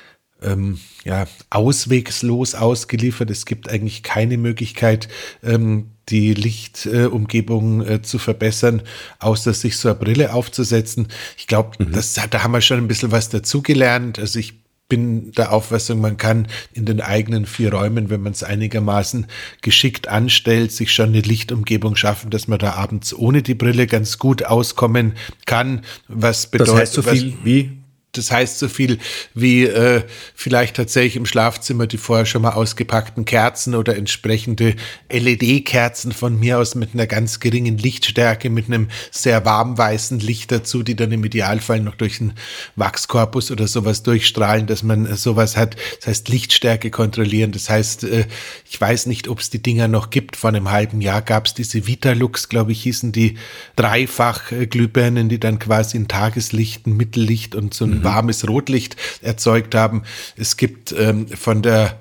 [0.44, 3.32] ähm, ja, auswegslos ausgeliefert.
[3.32, 5.08] Es gibt eigentlich keine Möglichkeit,
[5.44, 8.84] ähm, die Lichtumgebung äh, äh, zu verbessern,
[9.18, 11.08] außer sich so eine Brille aufzusetzen.
[11.36, 11.98] Ich glaube, mhm.
[12.30, 14.20] da haben wir schon ein bisschen was dazugelernt.
[14.20, 18.44] Also ich bin der Auffassung, man kann in den eigenen vier Räumen, wenn man es
[18.44, 19.28] einigermaßen
[19.62, 24.18] geschickt anstellt, sich schon eine Lichtumgebung schaffen, dass man da abends ohne die Brille ganz
[24.18, 25.14] gut auskommen
[25.46, 25.82] kann.
[26.08, 27.77] Was bedeutet, das heißt so viel was, wie
[28.14, 28.98] das heißt so viel
[29.34, 34.76] wie äh, vielleicht tatsächlich im Schlafzimmer die vorher schon mal ausgepackten Kerzen oder entsprechende
[35.12, 40.52] LED-Kerzen von mir aus mit einer ganz geringen Lichtstärke, mit einem sehr warm weißen Licht
[40.52, 42.34] dazu, die dann im Idealfall noch durch einen
[42.76, 45.76] Wachskorpus oder sowas durchstrahlen, dass man sowas hat.
[46.00, 47.52] Das heißt Lichtstärke kontrollieren.
[47.52, 48.26] Das heißt, äh,
[48.70, 50.36] ich weiß nicht, ob es die Dinger noch gibt.
[50.36, 53.38] Vor einem halben Jahr gab es diese Vitalux, glaube ich, hießen die
[53.76, 58.96] dreifach Glühbirnen, die dann quasi ein Tageslicht, ein Mittellicht und so ein mhm warmes Rotlicht
[59.22, 60.04] erzeugt haben.
[60.36, 62.00] Es gibt ähm, von der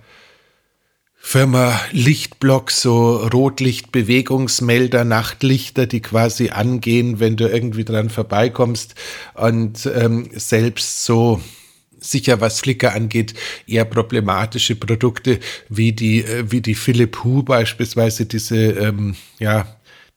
[1.28, 8.94] Firma Lichtblock so Rotlichtbewegungsmelder, Nachtlichter, die quasi angehen, wenn du irgendwie dran vorbeikommst
[9.34, 11.40] und ähm, selbst so
[11.98, 13.34] sicher was Flickr angeht,
[13.66, 19.66] eher problematische Produkte wie die, äh, wie die Philipp Hu beispielsweise, diese, ähm, ja,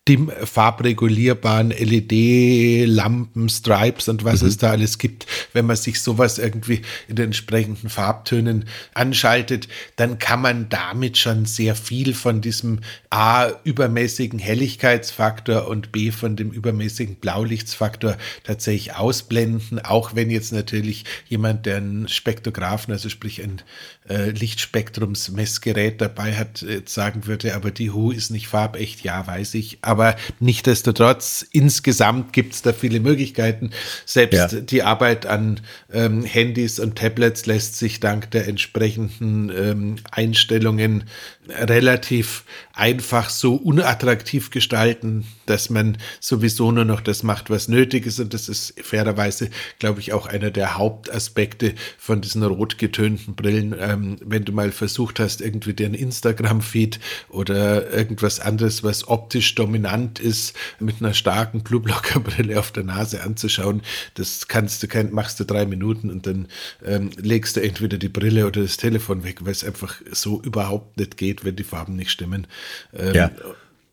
[0.07, 4.47] dim farbregulierbaren LED-Lampen, Stripes und was mhm.
[4.47, 5.27] es da alles gibt.
[5.53, 11.45] Wenn man sich sowas irgendwie in den entsprechenden Farbtönen anschaltet, dann kann man damit schon
[11.45, 12.79] sehr viel von diesem
[13.11, 21.05] A übermäßigen Helligkeitsfaktor und B von dem übermäßigen Blaulichtsfaktor tatsächlich ausblenden, auch wenn jetzt natürlich
[21.27, 23.61] jemand, der einen Spektrographen, also sprich ein
[24.07, 29.53] äh, Lichtspektrumsmessgerät dabei hat, jetzt sagen würde, aber die Hu ist nicht farbecht, ja, weiß
[29.53, 33.71] ich, aber aber nichtdestotrotz, insgesamt gibt es da viele Möglichkeiten.
[34.05, 34.61] Selbst ja.
[34.61, 35.59] die Arbeit an
[35.91, 41.03] ähm, Handys und Tablets lässt sich dank der entsprechenden ähm, Einstellungen
[41.51, 48.19] relativ einfach so unattraktiv gestalten, dass man sowieso nur noch das macht, was nötig ist.
[48.19, 53.75] Und das ist fairerweise, glaube ich, auch einer der Hauptaspekte von diesen rot getönten Brillen.
[53.77, 60.19] Ähm, wenn du mal versucht hast, irgendwie den Instagram-Feed oder irgendwas anderes, was optisch dominant
[60.19, 63.81] ist, mit einer starken Blueblocker-Brille auf der Nase anzuschauen,
[64.13, 66.47] das kannst du kein, machst du drei Minuten und dann
[66.85, 70.97] ähm, legst du entweder die Brille oder das Telefon weg, weil es einfach so überhaupt
[70.97, 72.47] nicht geht, wenn die Farben nicht stimmen.
[72.93, 73.31] Ähm, ja.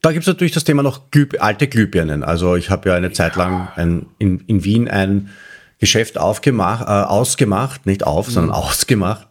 [0.02, 2.22] Da gibt es natürlich das Thema noch Glüh alte Glühbirnen.
[2.22, 5.30] Also ich habe ja eine Zeit lang ein, in, in Wien ein
[5.78, 8.32] Geschäft aufgemacht, äh, ausgemacht, nicht auf, mhm.
[8.32, 9.26] sondern ausgemacht,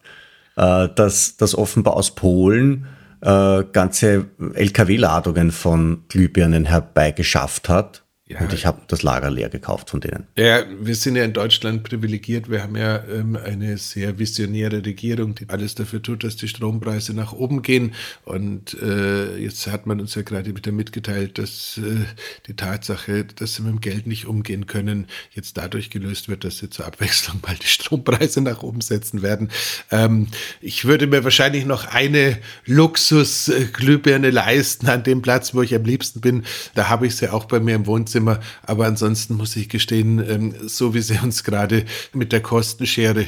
[0.57, 2.87] äh, das, das offenbar aus Polen
[3.21, 8.03] äh, ganze LKW-Ladungen von Glühbirnen herbeigeschafft hat.
[8.27, 8.39] Ja.
[8.39, 10.25] Und ich habe das Lager leer gekauft von denen.
[10.35, 12.49] Ja, wir sind ja in Deutschland privilegiert.
[12.49, 17.13] Wir haben ja ähm, eine sehr visionäre Regierung, die alles dafür tut, dass die Strompreise
[17.13, 17.93] nach oben gehen.
[18.23, 22.05] Und äh, jetzt hat man uns ja gerade wieder mitgeteilt, dass äh,
[22.47, 26.57] die Tatsache, dass sie mit dem Geld nicht umgehen können, jetzt dadurch gelöst wird, dass
[26.57, 29.51] sie zur Abwechslung mal die Strompreise nach oben setzen werden.
[29.91, 30.29] Ähm,
[30.61, 36.21] ich würde mir wahrscheinlich noch eine Luxus-Glühbirne leisten an dem Platz, wo ich am liebsten
[36.21, 36.43] bin.
[36.73, 38.39] Da habe ich sie auch bei mir im Wohnzimmer Wohnzimmer.
[38.63, 43.25] Aber ansonsten muss ich gestehen, ähm, so wie sie uns gerade mit der Kostenschere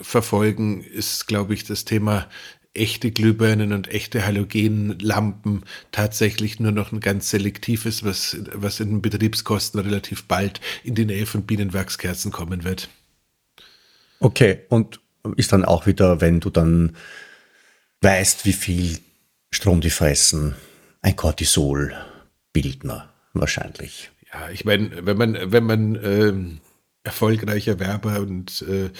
[0.00, 2.28] verfolgen, ist, glaube ich, das Thema
[2.72, 9.02] echte Glühbirnen und echte Halogenlampen tatsächlich nur noch ein ganz selektives, was, was in den
[9.02, 12.88] Betriebskosten relativ bald in die Nähe von Bienenwachskerzen kommen wird.
[14.20, 15.00] Okay, und
[15.36, 16.94] ist dann auch wieder, wenn du dann
[18.02, 18.98] weißt, wie viel
[19.50, 20.54] Strom die fressen,
[21.02, 24.10] ein Cortisol-Bildner wahrscheinlich.
[24.32, 26.32] Ja, ich meine, wenn man, wenn man äh,
[27.04, 28.90] erfolgreicher Werber und äh,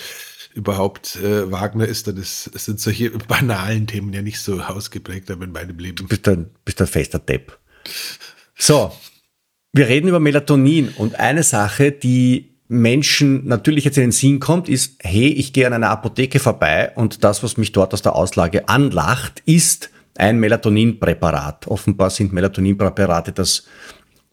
[0.55, 5.45] überhaupt äh, Wagner ist, dann ist, sind solche banalen Themen ja nicht so ausgeprägt, aber
[5.45, 5.97] in meinem Leben.
[5.97, 7.59] Du bist ein, bist ein fester Depp.
[8.57, 8.93] So,
[9.73, 14.69] wir reden über Melatonin und eine Sache, die Menschen natürlich jetzt in den Sinn kommt,
[14.69, 18.15] ist, hey, ich gehe an einer Apotheke vorbei und das, was mich dort aus der
[18.15, 21.67] Auslage anlacht, ist ein Melatoninpräparat.
[21.67, 23.65] Offenbar sind Melatoninpräparate das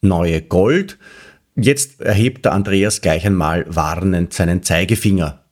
[0.02, 0.98] neue Gold.
[1.56, 5.44] Jetzt erhebt der Andreas gleich einmal warnend seinen Zeigefinger.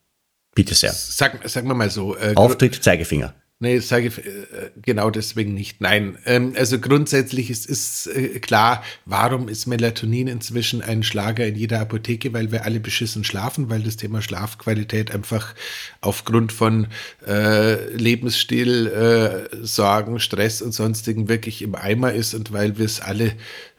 [0.53, 0.93] Bitte sehr.
[0.93, 2.15] Sag, sagen wir mal so.
[2.15, 3.33] Äh, Auftritt Zeigefinger.
[3.59, 5.79] Nee, sage ich äh, genau deswegen nicht.
[5.79, 11.55] Nein, ähm, also grundsätzlich ist, ist äh, klar, warum ist Melatonin inzwischen ein Schlager in
[11.55, 15.55] jeder Apotheke, weil wir alle beschissen schlafen, weil das Thema Schlafqualität einfach
[16.01, 16.87] aufgrund von
[17.25, 22.99] äh, Lebensstil, äh, Sorgen, Stress und sonstigen wirklich im Eimer ist und weil wir es
[22.99, 23.31] alle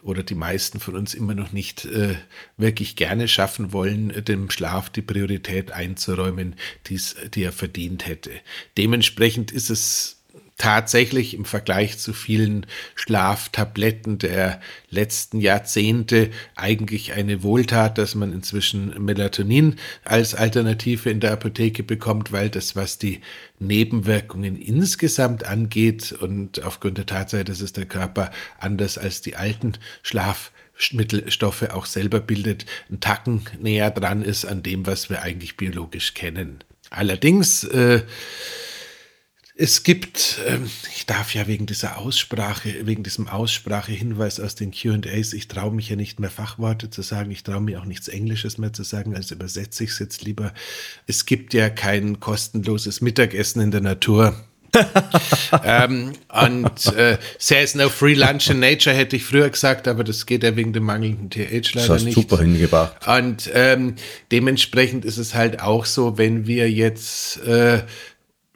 [0.06, 2.14] oder die meisten von uns immer noch nicht äh,
[2.56, 6.54] wirklich gerne schaffen wollen, dem Schlaf die Priorität einzuräumen,
[6.86, 8.30] die's, die er verdient hätte.
[8.76, 10.15] Dementsprechend ist es
[10.58, 19.04] tatsächlich im Vergleich zu vielen Schlaftabletten der letzten Jahrzehnte eigentlich eine Wohltat, dass man inzwischen
[19.04, 23.20] Melatonin als Alternative in der Apotheke bekommt, weil das, was die
[23.58, 29.74] Nebenwirkungen insgesamt angeht und aufgrund der Tatsache, dass es der Körper anders als die alten
[30.02, 36.14] Schlafmittelstoffe auch selber bildet, ein Tacken näher dran ist an dem, was wir eigentlich biologisch
[36.14, 36.64] kennen.
[36.88, 38.02] Allerdings äh,
[39.58, 45.32] es gibt, ähm, ich darf ja wegen dieser Aussprache, wegen diesem Aussprachehinweis aus den QAs,
[45.32, 48.58] ich traue mich ja nicht mehr Fachworte zu sagen, ich traue mir auch nichts Englisches
[48.58, 50.52] mehr zu sagen, also übersetze ich es jetzt lieber.
[51.06, 54.36] Es gibt ja kein kostenloses Mittagessen in der Natur.
[55.64, 60.04] ähm, und äh, there is no free lunch in nature, hätte ich früher gesagt, aber
[60.04, 62.14] das geht ja wegen dem mangelnden TH leider das hast nicht.
[62.14, 63.08] super hingebracht.
[63.08, 63.94] Und ähm,
[64.30, 67.84] dementsprechend ist es halt auch so, wenn wir jetzt äh,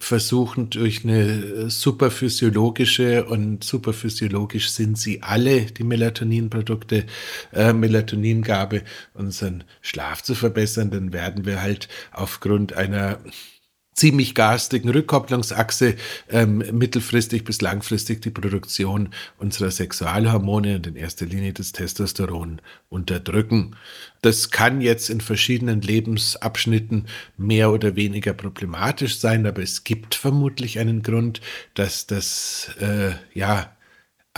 [0.01, 7.05] versuchen durch eine superphysiologische und superphysiologisch sind sie alle, die Melatoninprodukte,
[7.53, 8.83] äh, Melatoningabe,
[9.15, 13.19] unseren Schlaf zu verbessern, dann werden wir halt aufgrund einer
[13.95, 15.97] ziemlich garstigen Rückkopplungsachse
[16.31, 23.77] ähm, mittelfristig bis langfristig die Produktion unserer Sexualhormone und in erster Linie des Testosteron unterdrücken.
[24.23, 30.79] Das kann jetzt in verschiedenen Lebensabschnitten mehr oder weniger problematisch sein, aber es gibt vermutlich
[30.79, 31.41] einen Grund,
[31.75, 33.71] dass das äh, ja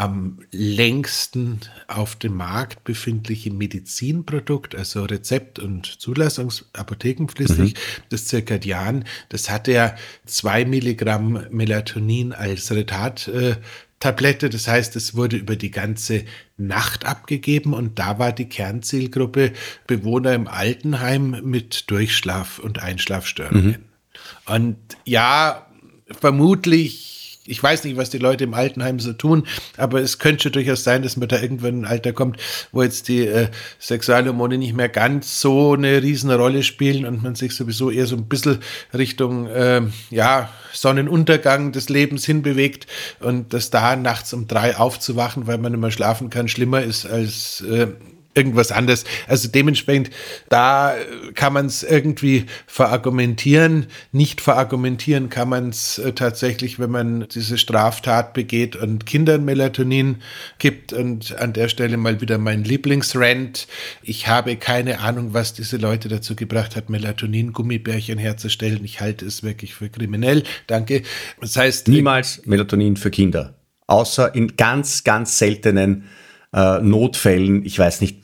[0.03, 8.03] am längsten auf dem Markt befindliche Medizinprodukt, also Rezept- und Zulassungsapothekenpflichtig, mhm.
[8.09, 9.95] das Zirkadian, das hat ja
[10.27, 13.29] zwei Milligramm Melatonin als Retard.
[13.29, 13.57] Äh,
[14.01, 16.25] Tablette, das heißt, es wurde über die ganze
[16.57, 19.53] Nacht abgegeben und da war die Kernzielgruppe
[19.87, 23.67] Bewohner im Altenheim mit Durchschlaf- und Einschlafstörungen.
[23.67, 24.53] Mhm.
[24.53, 25.69] Und ja,
[26.11, 27.12] vermutlich
[27.45, 31.03] ich weiß nicht, was die Leute im Altenheim so tun, aber es könnte durchaus sein,
[31.03, 32.37] dass man da irgendwann in ein Alter kommt,
[32.71, 33.49] wo jetzt die äh,
[33.81, 38.29] Sexualhormone nicht mehr ganz so eine Riesenrolle spielen und man sich sowieso eher so ein
[38.29, 38.59] bisschen
[38.95, 42.87] Richtung, äh, ja, Sonnenuntergang des Lebens hinbewegt
[43.21, 47.05] und dass da nachts um drei aufzuwachen, weil man nicht mehr schlafen kann, schlimmer ist
[47.07, 47.89] als äh,
[48.35, 49.05] irgendwas anderes.
[49.29, 50.11] Also dementsprechend,
[50.49, 50.95] da
[51.35, 53.87] kann man es irgendwie verargumentieren.
[54.11, 60.17] Nicht verargumentieren kann man es äh, tatsächlich, wenn man diese Straftat begeht und Kindern Melatonin
[60.59, 60.93] gibt.
[60.93, 63.67] Und an der Stelle mal wieder mein Lieblingsrant.
[64.03, 68.85] Ich habe keine Ahnung, was diese Leute dazu gebracht hat, Melatonin-Gummibärchen herzustellen.
[68.85, 70.45] Ich halte es wirklich für kriminell.
[70.67, 71.03] Danke.
[71.41, 71.89] Das heißt.
[71.89, 73.55] Niemals Melatonin für Kinder.
[73.87, 76.22] Außer in ganz, ganz seltenen äh,
[76.53, 77.65] Notfällen.
[77.65, 78.23] Ich weiß nicht,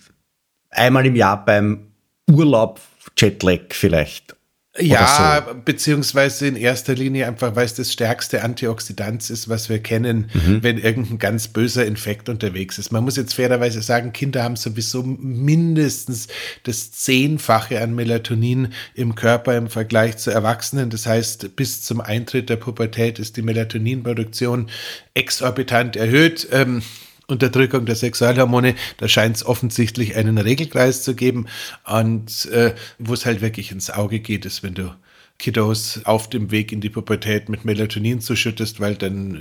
[0.71, 1.93] einmal im Jahr beim
[2.31, 2.81] Urlaub
[3.17, 4.37] Jetlag vielleicht
[4.81, 5.55] ja, so.
[5.65, 10.63] beziehungsweise in erster Linie einfach, weil es das stärkste Antioxidant ist, was wir kennen, mhm.
[10.63, 12.93] wenn irgendein ganz böser Infekt unterwegs ist.
[12.93, 16.29] Man muss jetzt fairerweise sagen, Kinder haben sowieso mindestens
[16.63, 20.91] das Zehnfache an Melatonin im Körper im Vergleich zu Erwachsenen.
[20.91, 24.69] Das heißt, bis zum Eintritt der Pubertät ist die Melatoninproduktion
[25.15, 26.49] exorbitant erhöht.
[26.53, 26.83] Ähm,
[27.29, 31.47] Unterdrückung der Sexualhormone, da scheint es offensichtlich einen Regelkreis zu geben.
[31.85, 34.95] Und äh, wo es halt wirklich ins Auge geht, ist, wenn du
[35.39, 39.37] Kiddos auf dem Weg in die Pubertät mit Melatonin zuschüttest, weil dann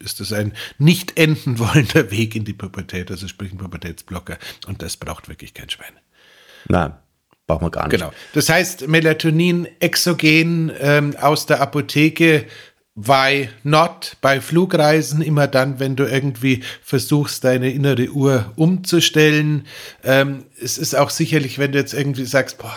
[0.00, 4.36] äh, ist das ein nicht enden wollender Weg in die Pubertät, also sprich ein Pubertätsblocker.
[4.66, 5.92] Und das braucht wirklich kein Schwein.
[6.68, 6.92] Nein,
[7.46, 7.98] braucht man gar nicht.
[7.98, 8.12] Genau.
[8.34, 12.46] Das heißt, Melatonin exogen ähm, aus der Apotheke
[12.98, 14.16] Why not?
[14.22, 19.66] Bei Flugreisen immer dann, wenn du irgendwie versuchst, deine innere Uhr umzustellen.
[20.02, 22.74] Ähm, es ist auch sicherlich, wenn du jetzt irgendwie sagst, boah,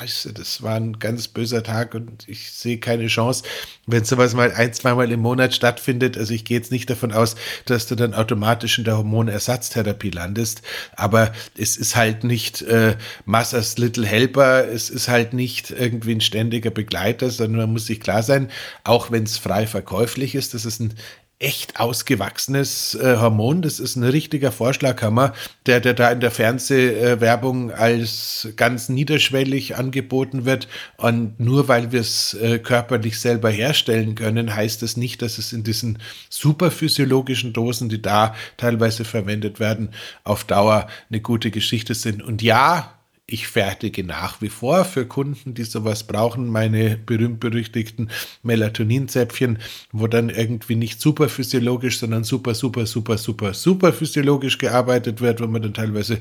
[0.00, 3.44] scheiße, das war ein ganz böser Tag und ich sehe keine Chance,
[3.86, 6.16] wenn sowas mal ein, zweimal im Monat stattfindet.
[6.16, 7.36] Also ich gehe jetzt nicht davon aus,
[7.66, 10.62] dass du dann automatisch in der Hormonersatztherapie landest,
[10.96, 12.96] aber es ist halt nicht äh,
[13.26, 18.00] Massas Little Helper, es ist halt nicht irgendwie ein ständiger Begleiter, sondern man muss sich
[18.00, 18.50] klar sein,
[18.84, 20.94] auch wenn es frei verkäuflich ist, das ist ein
[21.40, 23.62] echt ausgewachsenes äh, Hormon.
[23.62, 25.32] Das ist ein richtiger Vorschlaghammer,
[25.64, 30.68] der, der da in der Fernsehwerbung als ganz niederschwellig angeboten wird.
[30.98, 35.54] Und nur weil wir es äh, körperlich selber herstellen können, heißt das nicht, dass es
[35.54, 39.90] in diesen superphysiologischen Dosen, die da teilweise verwendet werden,
[40.24, 42.22] auf Dauer eine gute Geschichte sind.
[42.22, 42.99] Und ja,
[43.32, 44.84] ich fertige nach wie vor.
[44.84, 48.10] Für Kunden, die sowas brauchen, meine berühmt-berüchtigten
[48.42, 49.58] Melatoninzäpfchen,
[49.92, 55.40] wo dann irgendwie nicht super physiologisch, sondern super, super, super, super, super physiologisch gearbeitet wird,
[55.40, 56.18] wo man dann teilweise,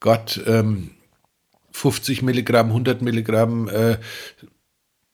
[0.00, 0.90] Gott, ähm,
[1.72, 3.98] 50 Milligramm, 100 Milligramm äh,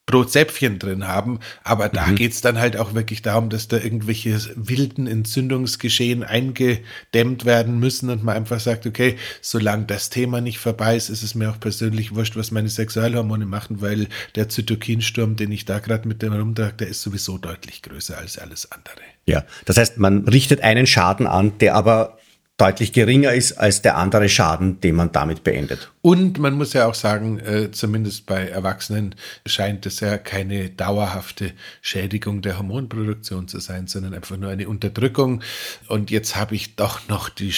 [0.07, 1.41] pro Zäpfchen drin haben.
[1.63, 2.17] Aber da mhm.
[2.17, 8.23] es dann halt auch wirklich darum, dass da irgendwelche wilden Entzündungsgeschehen eingedämmt werden müssen und
[8.23, 12.15] man einfach sagt, okay, solange das Thema nicht vorbei ist, ist es mir auch persönlich
[12.15, 16.75] wurscht, was meine Sexualhormone machen, weil der Zytokinsturm, den ich da gerade mit dem rumtrage,
[16.75, 18.97] der ist sowieso deutlich größer als alles andere.
[19.27, 22.19] Ja, das heißt, man richtet einen Schaden an, der aber
[22.57, 25.91] deutlich geringer ist als der andere Schaden, den man damit beendet.
[26.03, 31.53] Und man muss ja auch sagen, äh, zumindest bei Erwachsenen scheint es ja keine dauerhafte
[31.81, 35.43] Schädigung der Hormonproduktion zu sein, sondern einfach nur eine Unterdrückung.
[35.89, 37.53] Und jetzt habe ich doch noch die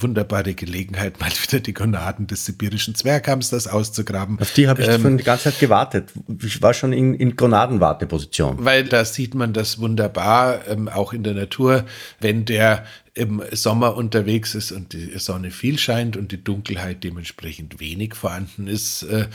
[0.00, 4.38] wunderbare Gelegenheit, mal wieder die Gonaden des sibirischen Zwerghamsters auszugraben.
[4.40, 6.10] Auf die habe ich ähm, schon die ganze Zeit gewartet.
[6.42, 8.62] Ich war schon in, in Gonadenwarteposition.
[8.62, 11.84] Weil da sieht man das wunderbar, ähm, auch in der Natur,
[12.20, 12.84] wenn der
[13.14, 18.66] im Sommer unterwegs ist und die Sonne viel scheint und die Dunkelheit dementsprechend wenig vorhanden
[18.66, 19.28] ist, äh,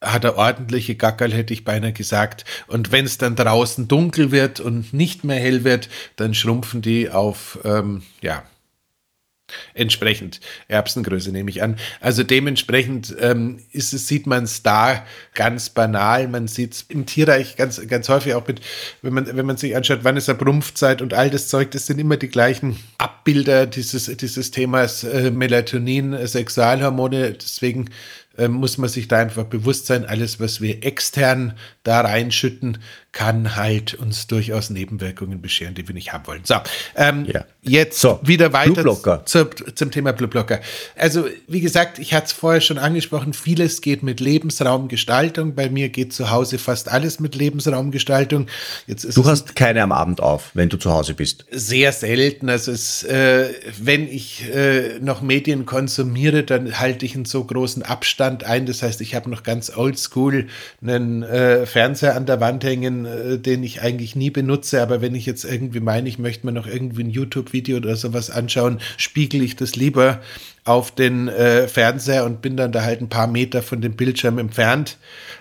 [0.00, 2.44] hat er ordentliche Gackerl, hätte ich beinahe gesagt.
[2.66, 7.10] Und wenn es dann draußen dunkel wird und nicht mehr hell wird, dann schrumpfen die
[7.10, 8.42] auf, ähm, ja,
[9.74, 11.76] Entsprechend Erbsengröße nehme ich an.
[12.00, 16.28] Also dementsprechend ähm, ist es, sieht man es da ganz banal.
[16.28, 18.60] Man sieht es im Tierreich ganz, ganz häufig auch mit,
[19.02, 21.98] wenn man, wenn man sich anschaut, wann ist Brumpfzeit und all das Zeug, das sind
[21.98, 27.32] immer die gleichen Abbilder dieses, dieses Themas äh, Melatonin, Sexualhormone.
[27.32, 27.90] Deswegen
[28.38, 32.78] äh, muss man sich da einfach bewusst sein, alles, was wir extern da reinschütten,
[33.12, 36.40] kann halt uns durchaus Nebenwirkungen bescheren, die wir nicht haben wollen.
[36.44, 36.54] So,
[36.96, 37.44] ähm, ja.
[37.60, 39.44] jetzt so, wieder weiter zu,
[39.74, 40.60] zum Thema Blueblocker.
[40.96, 45.54] Also, wie gesagt, ich hatte es vorher schon angesprochen, vieles geht mit Lebensraumgestaltung.
[45.54, 48.46] Bei mir geht zu Hause fast alles mit Lebensraumgestaltung.
[48.86, 51.44] Jetzt du hast keine am Abend auf, wenn du zu Hause bist.
[51.50, 52.48] Sehr selten.
[52.48, 57.82] Also, es, äh, wenn ich äh, noch Medien konsumiere, dann halte ich einen so großen
[57.82, 58.64] Abstand ein.
[58.64, 60.46] Das heißt, ich habe noch ganz oldschool
[60.80, 65.14] einen äh, Fernseher an der Wand hängen, äh, den ich eigentlich nie benutze, aber wenn
[65.14, 69.42] ich jetzt irgendwie meine, ich möchte mir noch irgendwie ein YouTube-Video oder sowas anschauen, spiegel
[69.42, 70.20] ich das lieber
[70.64, 74.38] auf den äh, Fernseher und bin dann da halt ein paar Meter von dem Bildschirm
[74.38, 74.96] entfernt,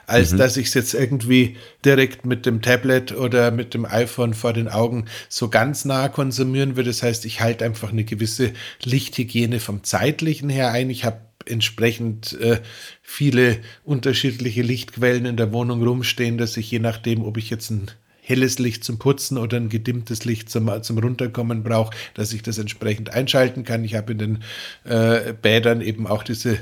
[0.08, 0.38] als mhm.
[0.38, 4.68] dass ich es jetzt irgendwie direkt mit dem Tablet oder mit dem iPhone vor den
[4.68, 6.90] Augen so ganz nah konsumieren würde.
[6.90, 8.54] Das heißt, ich halte einfach eine gewisse
[8.84, 10.90] Lichthygiene vom zeitlichen her ein.
[10.90, 12.62] Ich habe entsprechend äh,
[13.02, 17.92] viele unterschiedliche Lichtquellen in der Wohnung rumstehen, dass ich je nachdem, ob ich jetzt ein
[18.22, 22.58] helles Licht zum Putzen oder ein gedimmtes Licht zum, zum Runterkommen brauche, dass ich das
[22.58, 23.84] entsprechend einschalten kann.
[23.84, 24.44] Ich habe in den
[24.84, 26.60] äh, Bädern eben auch diese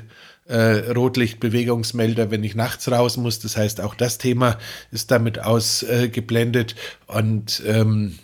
[0.47, 3.39] äh, Rotlichtbewegungsmelder, wenn ich nachts raus muss.
[3.39, 4.57] Das heißt, auch das Thema
[4.91, 6.75] ist damit ausgeblendet.
[7.07, 8.17] Und ähm,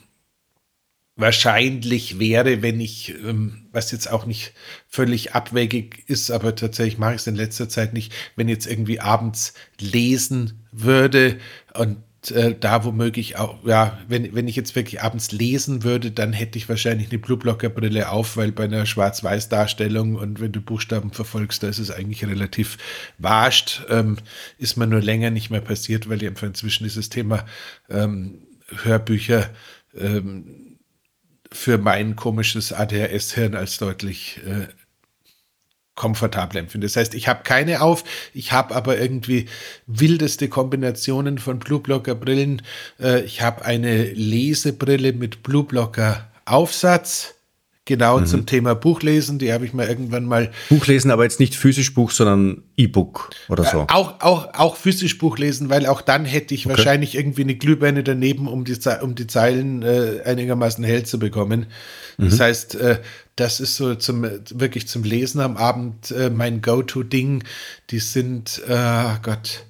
[1.16, 4.54] wahrscheinlich wäre, wenn ich, ähm, was jetzt auch nicht
[4.88, 9.00] völlig abwegig ist, aber tatsächlich mache ich es in letzter Zeit nicht, wenn jetzt irgendwie
[9.00, 11.38] abends lesen würde
[11.74, 11.98] und
[12.32, 16.58] äh, da womöglich auch, ja, wenn, wenn ich jetzt wirklich abends lesen würde, dann hätte
[16.58, 21.68] ich wahrscheinlich eine Blueblocker-Brille auf, weil bei einer Schwarz-Weiß-Darstellung und wenn du Buchstaben verfolgst, da
[21.68, 22.78] ist es eigentlich relativ
[23.18, 23.86] wascht.
[23.90, 24.18] Ähm,
[24.58, 27.46] ist mir nur länger nicht mehr passiert, weil einfach inzwischen dieses Thema
[27.90, 28.40] ähm,
[28.84, 29.50] Hörbücher
[29.96, 30.65] ähm,
[31.56, 34.68] für mein komisches ADHS-Hirn als deutlich äh,
[35.96, 36.86] komfortabel empfinde.
[36.86, 38.04] Das heißt, ich habe keine auf,
[38.34, 39.48] ich habe aber irgendwie
[39.88, 42.62] wildeste Kombinationen von Blueblocker-Brillen.
[43.00, 47.36] Äh, ich habe eine Lesebrille mit Blueblocker-Aufsatz.
[47.88, 48.26] Genau mhm.
[48.26, 50.50] zum Thema Buchlesen, die habe ich mal irgendwann mal.
[50.70, 53.82] Buchlesen, aber jetzt nicht physisch Buch, sondern E-Book oder so.
[53.82, 56.76] Äh, auch, auch, auch physisch Buch lesen, weil auch dann hätte ich okay.
[56.76, 61.68] wahrscheinlich irgendwie eine Glühbirne daneben, um die, um die Zeilen äh, einigermaßen hell zu bekommen.
[62.18, 62.30] Mhm.
[62.32, 63.00] Das heißt, äh,
[63.36, 67.44] das ist so zum, wirklich zum Lesen am Abend äh, mein Go-To-Ding.
[67.92, 69.64] Die sind, äh, Gott,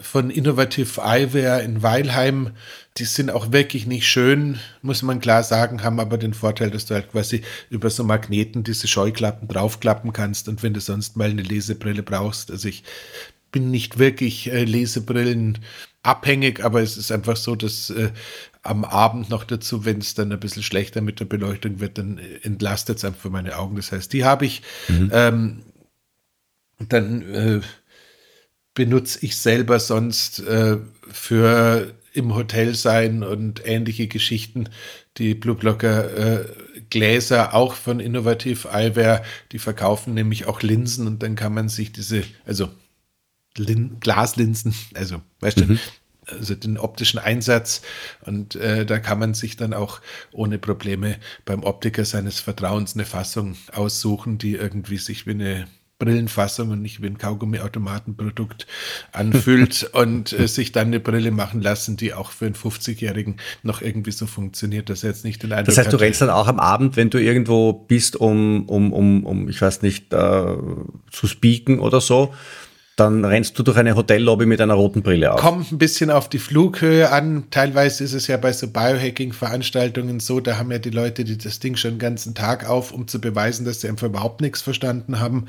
[0.00, 2.50] von Innovative Eyewear in Weilheim.
[2.96, 6.86] Die sind auch wirklich nicht schön, muss man klar sagen, haben aber den Vorteil, dass
[6.86, 11.30] du halt quasi über so Magneten diese Scheuklappen draufklappen kannst und wenn du sonst mal
[11.30, 12.52] eine Lesebrille brauchst.
[12.52, 12.84] Also ich
[13.50, 15.58] bin nicht wirklich äh, Lesebrillen
[16.04, 18.10] abhängig, aber es ist einfach so, dass äh,
[18.62, 22.18] am Abend noch dazu, wenn es dann ein bisschen schlechter mit der Beleuchtung wird, dann
[22.42, 23.76] entlastet es einfach meine Augen.
[23.76, 24.62] Das heißt, die habe ich.
[24.88, 25.10] Mhm.
[25.12, 25.62] Ähm,
[26.78, 27.60] dann äh,
[28.74, 30.78] benutze ich selber sonst äh,
[31.10, 34.68] für im Hotel sein und ähnliche Geschichten
[35.18, 36.46] die Blue Blocker äh,
[36.90, 39.22] Gläser auch von Innovativ Eyewear.
[39.52, 42.70] Die verkaufen nämlich auch Linsen und dann kann man sich diese, also
[43.56, 45.68] Lin Glaslinsen, also weißt mhm.
[45.68, 45.78] du,
[46.26, 47.82] also den optischen Einsatz.
[48.22, 50.00] Und äh, da kann man sich dann auch
[50.32, 55.66] ohne Probleme beim Optiker seines Vertrauens eine Fassung aussuchen, die irgendwie sich wie eine
[55.98, 58.66] Brillenfassung und nicht wie ein Kaugummi-Automatenprodukt
[59.12, 63.80] anfühlt und äh, sich dann eine Brille machen lassen, die auch für einen 50-Jährigen noch
[63.80, 66.48] irgendwie so funktioniert, dass er jetzt nicht den Eindruck Das heißt, du rennst dann auch
[66.48, 70.56] am Abend, wenn du irgendwo bist, um, um, um, um ich weiß nicht, äh,
[71.10, 72.34] zu speaken oder so,
[72.96, 75.40] dann rennst du durch eine Hotellobby mit einer roten Brille auf.
[75.40, 77.44] Kommt ein bisschen auf die Flughöhe an.
[77.50, 81.58] Teilweise ist es ja bei so Biohacking-Veranstaltungen so, da haben ja die Leute die das
[81.58, 85.18] Ding schon den ganzen Tag auf, um zu beweisen, dass sie einfach überhaupt nichts verstanden
[85.18, 85.46] haben.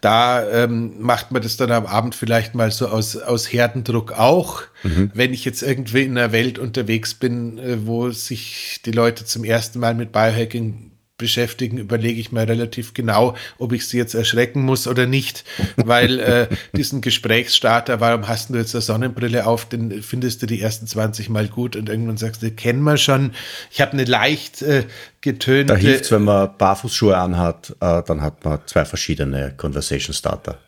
[0.00, 4.62] Da ähm, macht man das dann am Abend vielleicht mal so aus, aus Herdendruck auch.
[4.82, 5.12] Mhm.
[5.14, 9.44] Wenn ich jetzt irgendwie in einer Welt unterwegs bin, äh, wo sich die Leute zum
[9.44, 10.88] ersten Mal mit Biohacking
[11.18, 15.44] beschäftigen, überlege ich mir relativ genau, ob ich sie jetzt erschrecken muss oder nicht,
[15.76, 20.60] weil äh, diesen Gesprächsstarter, warum hast du jetzt eine Sonnenbrille auf, den findest du die
[20.60, 23.32] ersten 20 Mal gut und irgendwann sagst du, kennen wir schon.
[23.70, 24.84] Ich habe eine leicht äh,
[25.20, 25.74] getönte...
[25.74, 30.58] Da hilft wenn man Barfußschuhe anhat, äh, dann hat man zwei verschiedene Conversation Starter.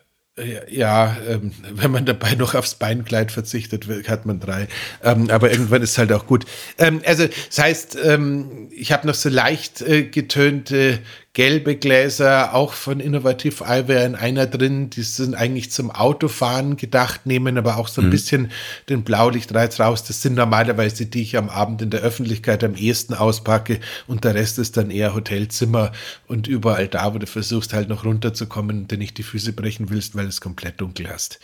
[0.69, 4.67] Ja, ähm, wenn man dabei noch aufs Beinkleid verzichtet, hat man drei.
[5.03, 6.45] Ähm, aber irgendwann ist halt auch gut.
[6.77, 10.99] Ähm, also, das heißt, ähm, ich habe noch so leicht äh, getönte
[11.33, 14.89] gelbe Gläser, auch von Innovativ Eyewear in einer drin.
[14.89, 18.11] Die sind eigentlich zum Autofahren gedacht, nehmen aber auch so ein mhm.
[18.11, 18.51] bisschen
[18.89, 20.03] den Blaulichtreiz raus.
[20.03, 24.25] Das sind normalerweise die, die ich am Abend in der Öffentlichkeit am ehesten auspacke und
[24.25, 25.93] der Rest ist dann eher Hotelzimmer
[26.27, 30.15] und überall da, wo du versuchst halt noch runterzukommen, denn nicht die Füße brechen willst,
[30.15, 31.39] weil es komplett dunkel hast.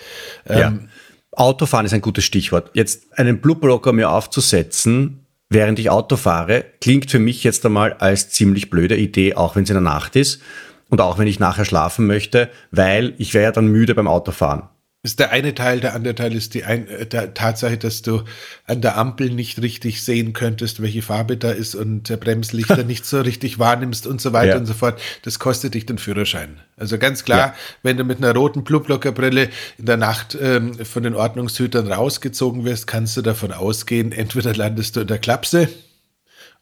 [0.50, 0.68] Ja.
[0.68, 0.90] Ähm,
[1.32, 2.72] Autofahren ist ein gutes Stichwort.
[2.74, 7.94] Jetzt einen Blue Blocker mir aufzusetzen, während ich Auto fahre, klingt für mich jetzt einmal
[7.94, 10.42] als ziemlich blöde Idee, auch wenn es in der Nacht ist
[10.90, 14.64] und auch wenn ich nachher schlafen möchte, weil ich wäre ja dann müde beim Autofahren
[15.08, 18.24] ist der eine Teil, der andere Teil ist die ein, äh, Tatsache, dass du
[18.66, 23.06] an der Ampel nicht richtig sehen könntest, welche Farbe da ist und der Bremslichter nicht
[23.06, 24.58] so richtig wahrnimmst und so weiter ja.
[24.58, 25.00] und so fort.
[25.22, 26.60] Das kostet dich den Führerschein.
[26.76, 27.56] Also ganz klar, ja.
[27.84, 32.86] wenn du mit einer roten Blueblockerbrille in der Nacht ähm, von den Ordnungshütern rausgezogen wirst,
[32.86, 35.70] kannst du davon ausgehen, entweder landest du in der Klapse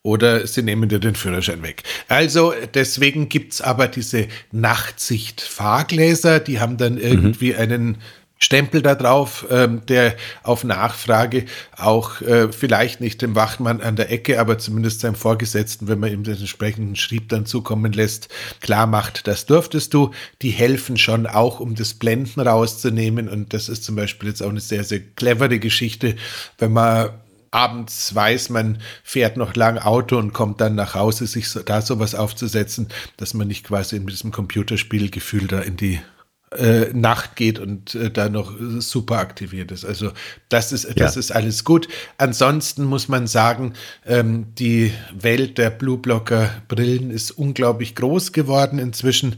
[0.05, 1.81] oder sie nehmen dir den Führerschein weg.
[2.07, 7.59] Also deswegen gibt's aber diese Nachtsicht-Fahrgläser, die haben dann irgendwie mhm.
[7.59, 7.97] einen
[8.45, 14.11] Stempel da drauf, ähm, der auf Nachfrage auch äh, vielleicht nicht dem Wachmann an der
[14.11, 18.29] Ecke, aber zumindest seinem Vorgesetzten, wenn man ihm den entsprechenden Schrieb dann zukommen lässt,
[18.61, 20.11] klar macht, das dürftest du.
[20.43, 23.29] Die helfen schon auch, um das Blenden rauszunehmen.
[23.29, 26.15] Und das ist zum Beispiel jetzt auch eine sehr, sehr clevere Geschichte,
[26.59, 27.09] wenn man
[27.49, 31.81] abends weiß, man fährt noch lang Auto und kommt dann nach Hause, sich so, da
[31.81, 35.99] sowas aufzusetzen, dass man nicht quasi in diesem Computerspielgefühl da in die
[36.57, 39.85] äh, Nacht geht und äh, da noch super aktiviert ist.
[39.85, 40.11] Also
[40.49, 41.19] das ist, das ja.
[41.19, 41.87] ist alles gut.
[42.17, 43.73] Ansonsten muss man sagen,
[44.05, 49.35] ähm, die Welt der Blueblocker Brillen ist unglaublich groß geworden inzwischen.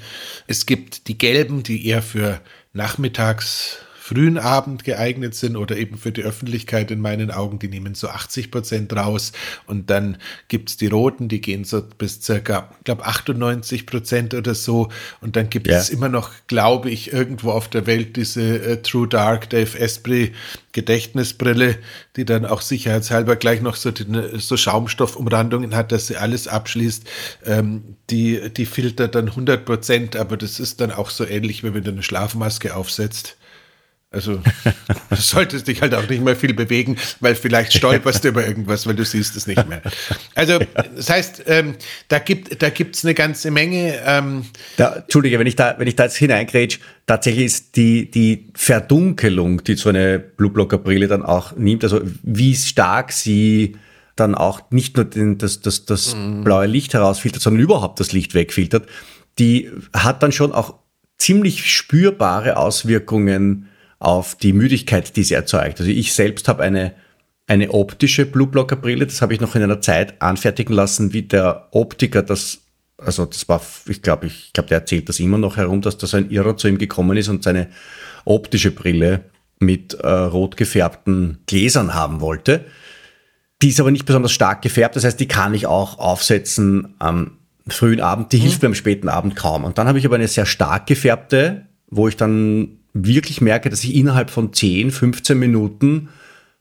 [0.47, 2.39] Es gibt die gelben, die eher für
[2.73, 7.93] nachmittags frühen Abend geeignet sind oder eben für die Öffentlichkeit in meinen Augen, die nehmen
[7.93, 9.33] so 80 Prozent raus
[9.65, 14.33] und dann gibt es die roten, die gehen so bis circa, ich glaube 98 Prozent
[14.33, 14.87] oder so
[15.19, 19.09] und dann gibt es immer noch, glaube ich, irgendwo auf der Welt diese äh, True
[19.09, 20.33] Dark Dave Esprit
[20.77, 21.79] Gedächtnisbrille,
[22.17, 24.05] die dann auch sicherheitshalber gleich noch so, die,
[24.37, 27.03] so Schaumstoffumrandungen hat, dass sie alles abschließt.
[27.47, 31.73] Ähm, die, die filtert dann 100 Prozent, aber das ist dann auch so ähnlich, wie
[31.73, 33.36] wenn du eine Schlafmaske aufsetzt.
[34.09, 34.39] Also
[35.09, 38.87] du solltest dich halt auch nicht mehr viel bewegen, weil vielleicht stolperst du über irgendwas,
[38.87, 39.81] weil du siehst es nicht mehr.
[40.33, 40.59] Also
[40.95, 41.75] das heißt, ähm,
[42.07, 43.99] da gibt da gibt's eine ganze Menge.
[44.05, 44.45] Ähm,
[44.77, 49.63] da, Entschuldige, wenn ich da wenn ich da jetzt hineingrätsch, tatsächlich ist die die Verdunkelung,
[49.65, 53.75] die so eine Blueblocker Brille dann auch nimmt, also wie stark sie
[54.15, 56.43] dann auch nicht nur den, das, das, das mhm.
[56.43, 58.87] blaue Licht herausfiltert, sondern überhaupt das Licht wegfiltert,
[59.37, 60.75] die hat dann schon auch
[61.17, 63.67] ziemlich spürbare Auswirkungen
[63.99, 65.79] auf die Müdigkeit, die sie erzeugt.
[65.79, 66.93] Also ich selbst habe eine,
[67.47, 72.21] eine optische Blueblocker-Brille, das habe ich noch in einer Zeit anfertigen lassen, wie der Optiker
[72.21, 72.59] das,
[72.97, 76.07] also das war, ich glaube, ich glaube, der erzählt das immer noch herum, dass da
[76.07, 77.69] so ein Irrer zu ihm gekommen ist und seine
[78.25, 79.25] optische Brille
[79.59, 82.65] mit äh, rot gefärbten Gläsern haben wollte.
[83.63, 87.37] Die ist aber nicht besonders stark gefärbt, das heißt, die kann ich auch aufsetzen am
[87.67, 88.67] frühen Abend, die hilft mhm.
[88.67, 89.63] mir am späten Abend kaum.
[89.63, 93.83] Und dann habe ich aber eine sehr stark gefärbte, wo ich dann wirklich merke, dass
[93.83, 96.09] ich innerhalb von 10, 15 Minuten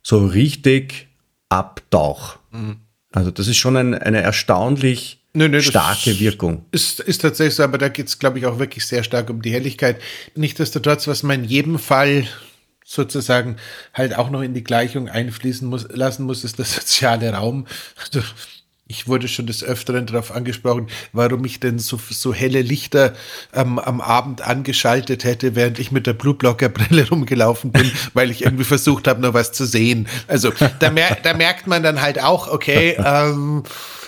[0.03, 1.09] so richtig
[1.49, 2.39] abtauche.
[2.53, 2.77] Mhm.
[3.13, 6.65] Also das ist schon ein, eine erstaunlich nö, nö, starke Wirkung.
[6.71, 9.43] Ist, ist tatsächlich so, aber da geht es, glaube ich, auch wirklich sehr stark um
[9.43, 10.01] die Helligkeit.
[10.35, 12.27] Nichtsdestotrotz, was man in jedem Fall
[12.85, 13.57] sozusagen
[13.93, 17.67] halt auch noch in die Gleichung einfließen muss, lassen muss, ist der soziale Raum.
[18.01, 18.21] Also
[18.89, 23.15] ich wurde schon des Öfteren darauf angesprochen, warum ich denn so, so helle Lichter
[23.53, 28.65] ähm, am Abend angeschaltet hätte, während ich mit der Blueblocker-Brille rumgelaufen bin, weil ich irgendwie
[28.65, 30.07] versucht habe, noch was zu sehen.
[30.29, 33.65] Also da, mer da merkt man dann halt auch, okay, ähm,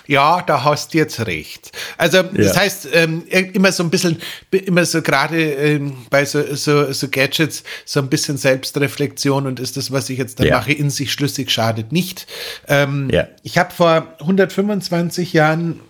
[0.09, 1.71] ja, da hast du jetzt recht.
[1.99, 2.61] Also das ja.
[2.63, 4.17] heißt, ähm, immer so ein bisschen,
[4.51, 9.77] immer so gerade ähm, bei so, so, so Gadgets, so ein bisschen Selbstreflexion und ist
[9.77, 10.57] das, was ich jetzt da ja.
[10.57, 12.27] mache, in sich schlüssig, schadet nicht.
[12.67, 13.29] Ähm, ja.
[13.43, 15.81] Ich habe vor 125 Jahren,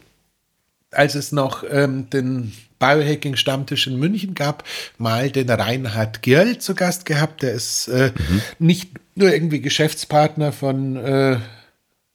[0.90, 4.64] als es noch ähm, den Biohacking-Stammtisch in München gab,
[4.98, 7.42] mal den Reinhard Girl zu Gast gehabt.
[7.42, 8.42] Der ist äh, mhm.
[8.58, 11.38] nicht nur irgendwie Geschäftspartner von äh,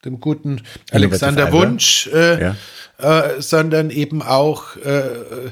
[0.06, 2.56] dem guten Alexander Wunsch, äh, ja.
[2.97, 5.51] äh, sondern eben auch äh, äh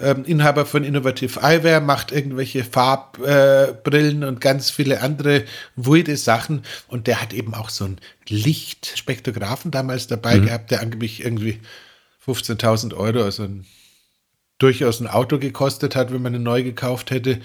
[0.00, 5.44] ähm, Inhaber von Innovative Eyewear, macht irgendwelche Farbbrillen und ganz viele andere
[5.74, 6.62] weirde Sachen.
[6.86, 10.46] Und der hat eben auch so einen Lichtspektrographen damals dabei mhm.
[10.46, 11.58] gehabt, der angeblich irgendwie
[12.24, 13.66] 15.000 Euro, also ein
[14.58, 17.38] durchaus ein Auto gekostet hat, wenn man ihn neu gekauft hätte.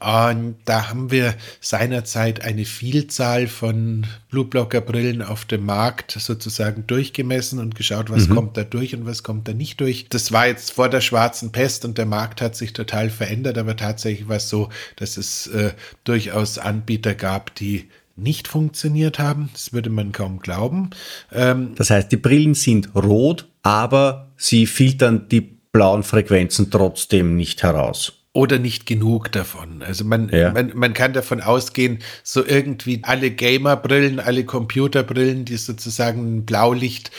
[0.00, 7.74] Und da haben wir seinerzeit eine Vielzahl von Blueblocker-Brillen auf dem Markt sozusagen durchgemessen und
[7.74, 8.34] geschaut, was mhm.
[8.34, 10.08] kommt da durch und was kommt da nicht durch.
[10.10, 13.76] Das war jetzt vor der schwarzen Pest und der Markt hat sich total verändert, aber
[13.76, 15.72] tatsächlich war es so, dass es äh,
[16.04, 19.48] durchaus Anbieter gab, die nicht funktioniert haben.
[19.52, 20.90] Das würde man kaum glauben.
[21.32, 27.62] Ähm, das heißt, die Brillen sind rot, aber sie filtern die blauen Frequenzen trotzdem nicht
[27.62, 28.14] heraus.
[28.32, 29.80] Oder nicht genug davon.
[29.80, 30.50] Also man, ja.
[30.50, 37.12] man, man kann davon ausgehen, so irgendwie alle Gamerbrillen, alle Computerbrillen, die sozusagen Blaulicht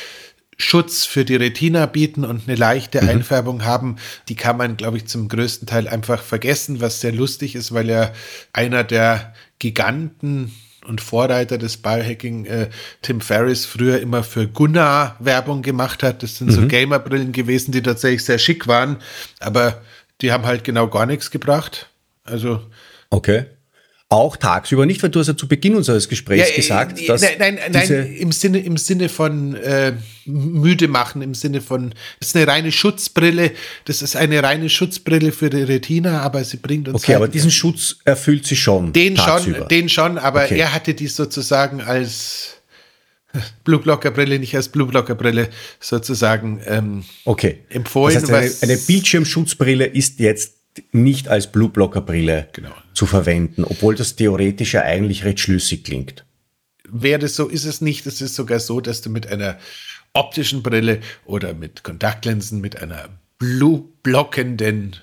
[0.57, 3.07] Schutz für die Retina bieten und eine leichte mhm.
[3.07, 3.95] Einfärbung haben,
[4.27, 7.89] die kann man, glaube ich, zum größten Teil einfach vergessen, was sehr lustig ist, weil
[7.89, 8.11] er
[8.51, 10.51] einer der Giganten
[10.85, 12.69] und Vorreiter des Biohacking, äh,
[13.01, 16.23] Tim Ferriss, früher immer für Gunnar Werbung gemacht hat.
[16.23, 16.51] Das sind mhm.
[16.51, 18.97] so Gamerbrillen gewesen, die tatsächlich sehr schick waren,
[19.39, 19.81] aber
[20.21, 21.89] die haben halt genau gar nichts gebracht.
[22.23, 22.61] Also.
[23.09, 23.45] Okay.
[24.11, 27.21] Auch tagsüber nicht, weil du hast ja zu Beginn unseres Gesprächs ja, gesagt, dass.
[27.21, 29.93] Nein, nein, nein, im Sinne, im Sinne von äh,
[30.25, 33.51] müde machen, im Sinne von, das ist eine reine Schutzbrille,
[33.85, 37.03] das ist eine reine Schutzbrille für die Retina, aber sie bringt uns.
[37.03, 38.93] Okay, halt, aber diesen Schutz erfüllt sie schon.
[38.93, 39.59] Den tagsüber.
[39.59, 40.57] schon, den schon, aber okay.
[40.57, 42.55] er hatte die sozusagen als
[43.63, 45.49] Blue Blocker Brille, nicht als Blue Blocker Brille
[45.79, 47.59] sozusagen ähm, okay.
[47.69, 48.19] empfohlen.
[48.19, 50.58] Das heißt, eine, eine Bildschirmschutzbrille ist jetzt
[50.91, 52.73] nicht als Blueblocker-Brille genau.
[52.93, 56.25] zu verwenden, obwohl das theoretisch ja eigentlich recht schlüssig klingt.
[56.87, 58.05] Wäre das so, ist es nicht.
[58.07, 59.57] Es ist sogar so, dass du mit einer
[60.13, 64.97] optischen Brille oder mit Kontaktlinsen, mit einer blue-blockenden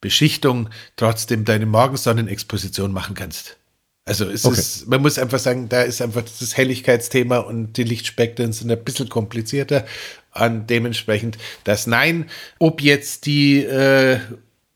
[0.00, 3.56] Beschichtung trotzdem deine Morgensonnenexposition machen kannst.
[4.04, 4.58] Also es okay.
[4.58, 8.82] ist, man muss einfach sagen, da ist einfach das Helligkeitsthema und die Lichtspektren sind ein
[8.82, 9.86] bisschen komplizierter.
[10.34, 12.28] Und dementsprechend das Nein,
[12.58, 14.18] ob jetzt die äh,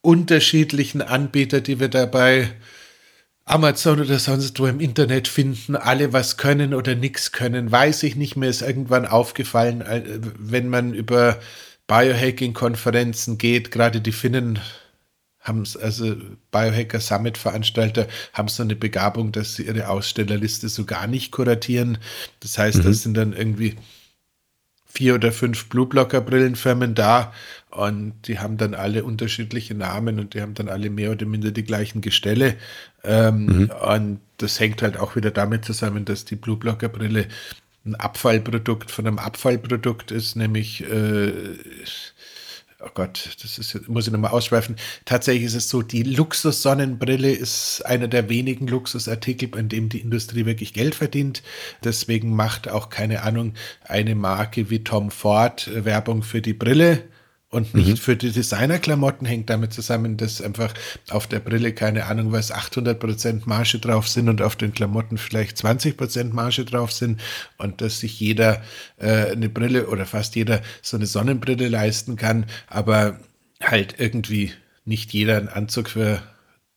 [0.07, 2.53] unterschiedlichen Anbieter, die wir dabei
[3.45, 8.15] Amazon oder sonst wo im Internet finden, alle was können oder nichts können, weiß ich
[8.15, 8.37] nicht.
[8.37, 10.03] Mir ist irgendwann aufgefallen, äh,
[10.39, 11.41] wenn man über
[11.89, 14.61] Biohacking-Konferenzen geht, gerade die Finnen
[15.41, 16.17] haben es, also
[16.51, 21.99] Biohacker Summit Veranstalter haben so eine Begabung, dass sie ihre Ausstellerliste so gar nicht kuratieren.
[22.41, 22.83] Das heißt, mhm.
[22.83, 23.77] das sind dann irgendwie
[24.87, 27.33] vier oder fünf Blueblocker Brillenfirmen da
[27.77, 31.51] und die haben dann alle unterschiedliche Namen und die haben dann alle mehr oder minder
[31.51, 32.57] die gleichen Gestelle.
[33.05, 33.71] Ähm, mhm.
[33.71, 37.29] Und das hängt halt auch wieder damit zusammen, dass die Blueblocker Brille
[37.85, 41.33] ein Abfallprodukt von einem Abfallprodukt ist, nämlich äh,
[42.81, 44.77] oh Gott, das ist, muss ich nochmal ausschweifen.
[45.05, 50.47] Tatsächlich ist es so, die Luxus-Sonnenbrille ist einer der wenigen Luxusartikel, an dem die Industrie
[50.47, 51.43] wirklich Geld verdient.
[51.85, 53.53] Deswegen macht auch, keine Ahnung,
[53.85, 57.05] eine Marke wie Tom Ford Werbung für die Brille
[57.57, 57.97] und nicht mhm.
[57.97, 60.75] für die Designerklamotten hängt damit zusammen, dass einfach
[61.09, 65.57] auf der Brille, keine Ahnung was, 800% Marge drauf sind und auf den Klamotten vielleicht
[65.57, 67.21] 20% Marge drauf sind
[67.57, 68.63] und dass sich jeder
[68.99, 73.19] äh, eine Brille oder fast jeder so eine Sonnenbrille leisten kann, aber
[73.63, 74.53] halt irgendwie
[74.85, 76.23] nicht jeder einen Anzug für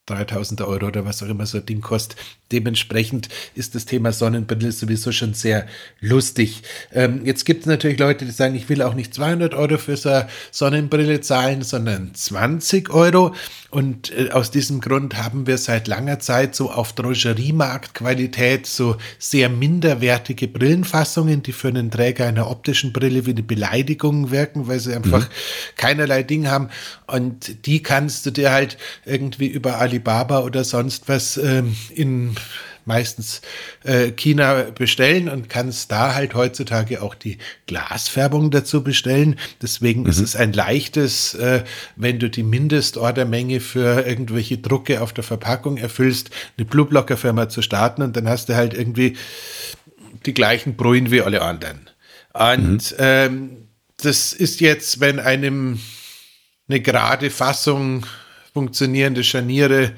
[0.06, 2.18] 3000 Euro oder was auch immer so ein Ding kostet.
[2.52, 5.66] Dementsprechend ist das Thema Sonnenbrille sowieso schon sehr
[6.00, 6.62] lustig.
[6.92, 9.96] Ähm, jetzt gibt es natürlich Leute, die sagen, ich will auch nicht 200 Euro für
[9.96, 13.34] so eine Sonnenbrille zahlen, sondern 20 Euro.
[13.70, 19.48] Und äh, aus diesem Grund haben wir seit langer Zeit so auf Drogeriemarktqualität so sehr
[19.48, 24.94] minderwertige Brillenfassungen, die für einen Träger einer optischen Brille wie eine Beleidigung wirken, weil sie
[24.94, 25.32] einfach mhm.
[25.76, 26.68] keinerlei Ding haben.
[27.06, 32.34] Und die kannst du dir halt irgendwie über Alibaba oder sonst was ähm, in
[32.84, 33.40] meistens
[33.84, 39.38] äh, China bestellen und kannst da halt heutzutage auch die Glasfärbung dazu bestellen.
[39.62, 40.08] Deswegen mhm.
[40.08, 41.64] ist es ein leichtes, äh,
[41.96, 48.02] wenn du die Mindestordermenge für irgendwelche Drucke auf der Verpackung erfüllst, eine Blueblocker-Firma zu starten
[48.02, 49.16] und dann hast du halt irgendwie
[50.26, 51.88] die gleichen Brühen wie alle anderen.
[52.32, 52.96] Und mhm.
[52.98, 55.80] ähm, das ist jetzt, wenn einem
[56.68, 58.06] eine gerade Fassung
[58.52, 59.92] funktionierende Scharniere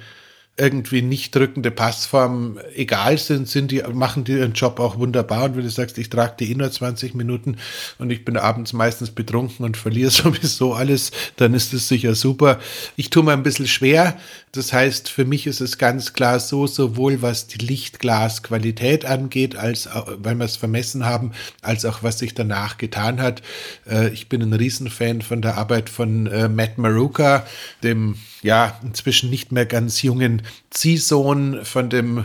[0.58, 5.44] irgendwie nicht drückende Passformen egal sind, sind die, machen die ihren Job auch wunderbar.
[5.44, 7.56] Und wenn du sagst, ich trage die eh nur 20 Minuten
[7.98, 12.60] und ich bin abends meistens betrunken und verliere sowieso alles, dann ist das sicher super.
[12.96, 14.18] Ich tue mir ein bisschen schwer.
[14.52, 19.88] Das heißt, für mich ist es ganz klar so, sowohl was die Lichtglasqualität angeht, als
[20.18, 21.32] weil wir es vermessen haben,
[21.62, 23.40] als auch was sich danach getan hat.
[23.88, 27.46] Äh, ich bin ein Riesenfan von der Arbeit von äh, Matt Maruka,
[27.82, 32.24] dem ja inzwischen nicht mehr ganz jungen Ziehsohn von dem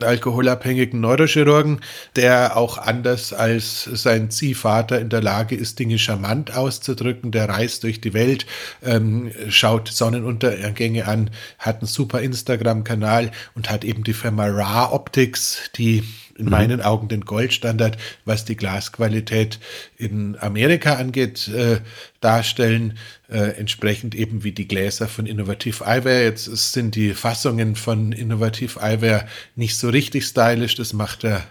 [0.00, 1.80] alkoholabhängigen Neurochirurgen,
[2.16, 7.32] der auch anders als sein Ziehvater in der Lage ist, Dinge charmant auszudrücken.
[7.32, 8.46] Der reist durch die Welt,
[8.84, 15.70] ähm, schaut Sonnenuntergänge an, hat einen super Instagram-Kanal und hat eben die Firma Ra Optics,
[15.76, 16.04] die
[16.38, 16.50] in mhm.
[16.50, 19.58] meinen Augen den Goldstandard, was die Glasqualität
[19.96, 21.80] in Amerika angeht, äh,
[22.20, 22.96] darstellen.
[23.28, 26.22] Äh, entsprechend eben wie die Gläser von Innovative Eyewear.
[26.22, 30.76] Jetzt sind die Fassungen von Innovative Eyewear nicht so richtig stylisch.
[30.76, 31.44] Das macht der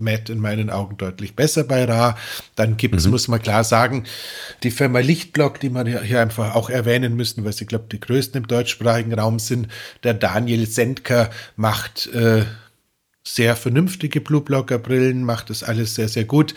[0.00, 2.16] Matt in meinen Augen deutlich besser bei Ra.
[2.56, 3.12] Dann gibt es, mhm.
[3.12, 4.04] muss man klar sagen,
[4.62, 8.42] die Firma Lichtblock, die man hier einfach auch erwähnen müssen, weil sie, glaube die größten
[8.42, 9.68] im deutschsprachigen Raum sind.
[10.02, 12.44] Der Daniel Sendker macht äh,
[13.34, 16.54] sehr vernünftige Blueblocker-Brillen, macht das alles sehr, sehr gut.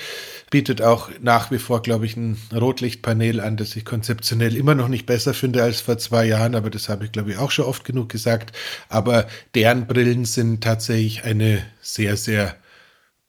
[0.50, 4.88] Bietet auch nach wie vor, glaube ich, ein Rotlichtpanel an, das ich konzeptionell immer noch
[4.88, 7.66] nicht besser finde als vor zwei Jahren, aber das habe ich, glaube ich, auch schon
[7.66, 8.56] oft genug gesagt.
[8.90, 12.56] Aber deren Brillen sind tatsächlich eine sehr, sehr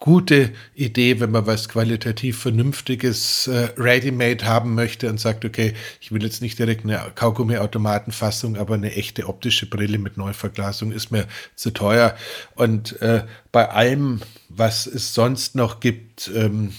[0.05, 6.13] gute Idee, wenn man was qualitativ Vernünftiges äh, ready-made haben möchte und sagt, okay, ich
[6.13, 11.27] will jetzt nicht direkt eine Kaugummi-Automatenfassung, aber eine echte optische Brille mit Neuverglasung ist mir
[11.55, 12.15] zu teuer.
[12.55, 16.75] Und äh, bei allem, was es sonst noch gibt, ähm,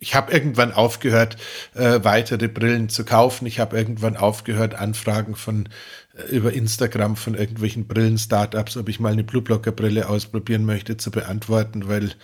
[0.00, 1.36] ich habe irgendwann aufgehört,
[1.74, 3.46] äh, weitere Brillen zu kaufen.
[3.46, 5.68] Ich habe irgendwann aufgehört, Anfragen von
[6.16, 11.86] äh, über Instagram von irgendwelchen Brillen-Startups, ob ich mal eine Blueblocker-Brille ausprobieren möchte, zu beantworten,
[11.86, 12.14] weil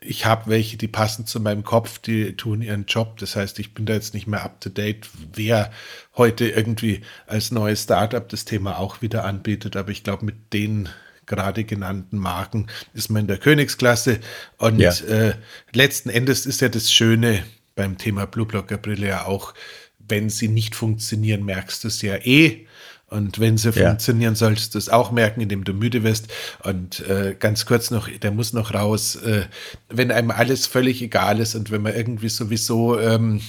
[0.00, 3.18] ich habe welche, die passen zu meinem Kopf, die tun ihren Job.
[3.18, 5.70] Das heißt, ich bin da jetzt nicht mehr up to date, wer
[6.16, 9.76] heute irgendwie als neues Startup das Thema auch wieder anbietet.
[9.76, 10.88] Aber ich glaube, mit denen
[11.26, 14.20] gerade genannten Marken ist man in der Königsklasse.
[14.58, 14.92] Und ja.
[15.08, 15.34] äh,
[15.72, 19.54] letzten Endes ist ja das Schöne beim Thema Blueblocker Brille ja auch,
[19.98, 22.66] wenn sie nicht funktionieren, merkst du es ja eh.
[23.08, 23.88] Und wenn sie ja.
[23.88, 26.26] funktionieren, solltest du es auch merken, indem du müde wirst.
[26.64, 29.42] Und äh, ganz kurz noch, der muss noch raus, äh,
[29.88, 33.40] wenn einem alles völlig egal ist und wenn man irgendwie sowieso ähm,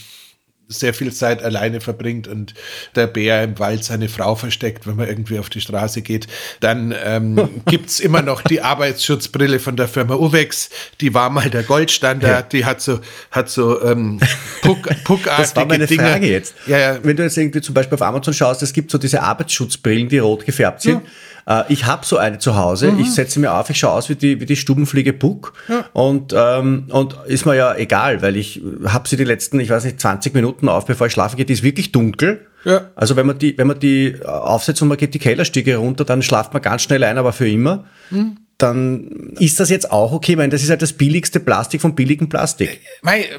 [0.70, 2.54] sehr viel Zeit alleine verbringt und
[2.96, 6.28] der Bär im Wald seine Frau versteckt, wenn man irgendwie auf die Straße geht.
[6.60, 10.70] Dann ähm, gibt's immer noch die Arbeitsschutzbrille von der Firma Uvex.
[11.00, 12.52] Die war mal der Goldstandard.
[12.52, 13.00] Die hat so,
[13.32, 14.20] hat so ähm,
[14.62, 16.04] Puck, puckartige Das war meine Dinge.
[16.04, 16.56] Frage jetzt.
[16.68, 17.00] Ja, ja.
[17.04, 20.18] Wenn du jetzt irgendwie zum Beispiel auf Amazon schaust, es gibt so diese Arbeitsschutzbrillen, die
[20.20, 21.04] rot gefärbt sind.
[21.04, 21.12] Ja.
[21.48, 22.92] Äh, ich habe so eine zu Hause.
[22.92, 23.00] Mhm.
[23.00, 25.54] Ich setze mir auf, ich schaue aus wie die, wie die Stubenfliege Puck.
[25.68, 25.86] Ja.
[25.94, 29.86] Und, ähm, und ist mir ja egal, weil ich habe sie die letzten, ich weiß
[29.86, 31.46] nicht, 20 Minuten auf, bevor ich schlafen gehe.
[31.46, 32.46] Die ist wirklich dunkel.
[32.66, 32.92] Ja.
[32.96, 36.22] Also wenn man die, wenn man die aufsetzt und man geht die Kellerstiege runter, dann
[36.22, 37.86] schlaft man ganz schnell ein, aber für immer.
[38.10, 41.94] Mhm dann ist das jetzt auch okay, weil das ist halt das billigste Plastik vom
[41.94, 42.80] billigen Plastik.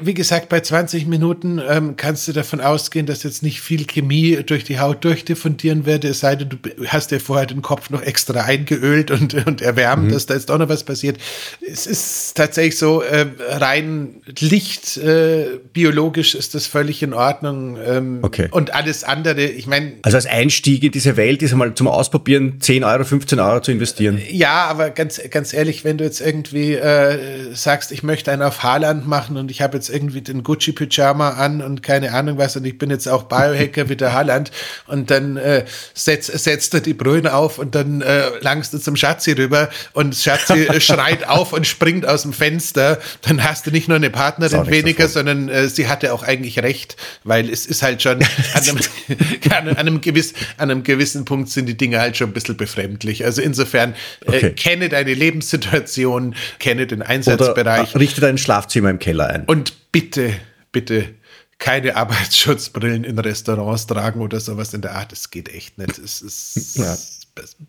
[0.01, 4.41] Wie gesagt, bei 20 Minuten ähm, kannst du davon ausgehen, dass jetzt nicht viel Chemie
[4.45, 6.57] durch die Haut durchdiffundieren wird, es sei denn, du
[6.87, 10.11] hast dir vorher den Kopf noch extra eingeölt und, und erwärmt, mhm.
[10.11, 11.17] dass da jetzt auch noch was passiert.
[11.59, 17.77] Es ist tatsächlich so, äh, rein Licht, äh, biologisch ist das völlig in Ordnung.
[17.85, 18.47] Ähm, okay.
[18.51, 19.93] Und alles andere, ich meine.
[20.03, 23.71] Also als Einstieg in diese Welt ist einmal zum Ausprobieren 10 Euro, 15 Euro zu
[23.71, 24.21] investieren.
[24.29, 28.43] Ja, aber ganz ganz, ganz ehrlich, wenn du jetzt irgendwie äh, sagst, ich möchte einen
[28.43, 32.55] auf Haarland machen und ich habe jetzt irgendwie den Gucci-Pyjama an und keine Ahnung was
[32.55, 34.51] und ich bin jetzt auch Biohacker wie der Haaland
[34.85, 38.95] und dann äh, setz, setzt du die Brühen auf und dann äh, langst du zum
[38.95, 43.87] Schatzi rüber und Schatzi schreit auf und springt aus dem Fenster, dann hast du nicht
[43.87, 47.81] nur eine Partnerin weniger, so sondern äh, sie hatte auch eigentlich recht, weil es ist
[47.81, 48.19] halt schon
[48.53, 52.33] an einem, an, einem gewiss, an einem gewissen Punkt sind die Dinge halt schon ein
[52.33, 53.25] bisschen befremdlich.
[53.25, 53.95] Also insofern
[54.25, 54.51] äh, okay.
[54.51, 57.91] kenne deine Lebenssituation, kenne den Einsatzbereich.
[57.91, 59.45] Oder richte dein Schlafzimmer im Keller ein.
[59.45, 60.33] Und bitte,
[60.71, 61.15] bitte
[61.57, 65.11] keine Arbeitsschutzbrillen in Restaurants tragen oder sowas in der Art.
[65.11, 65.97] Das geht echt nicht.
[65.97, 66.97] Es ist ja.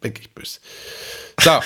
[0.00, 0.60] wirklich böse.
[1.40, 1.60] So.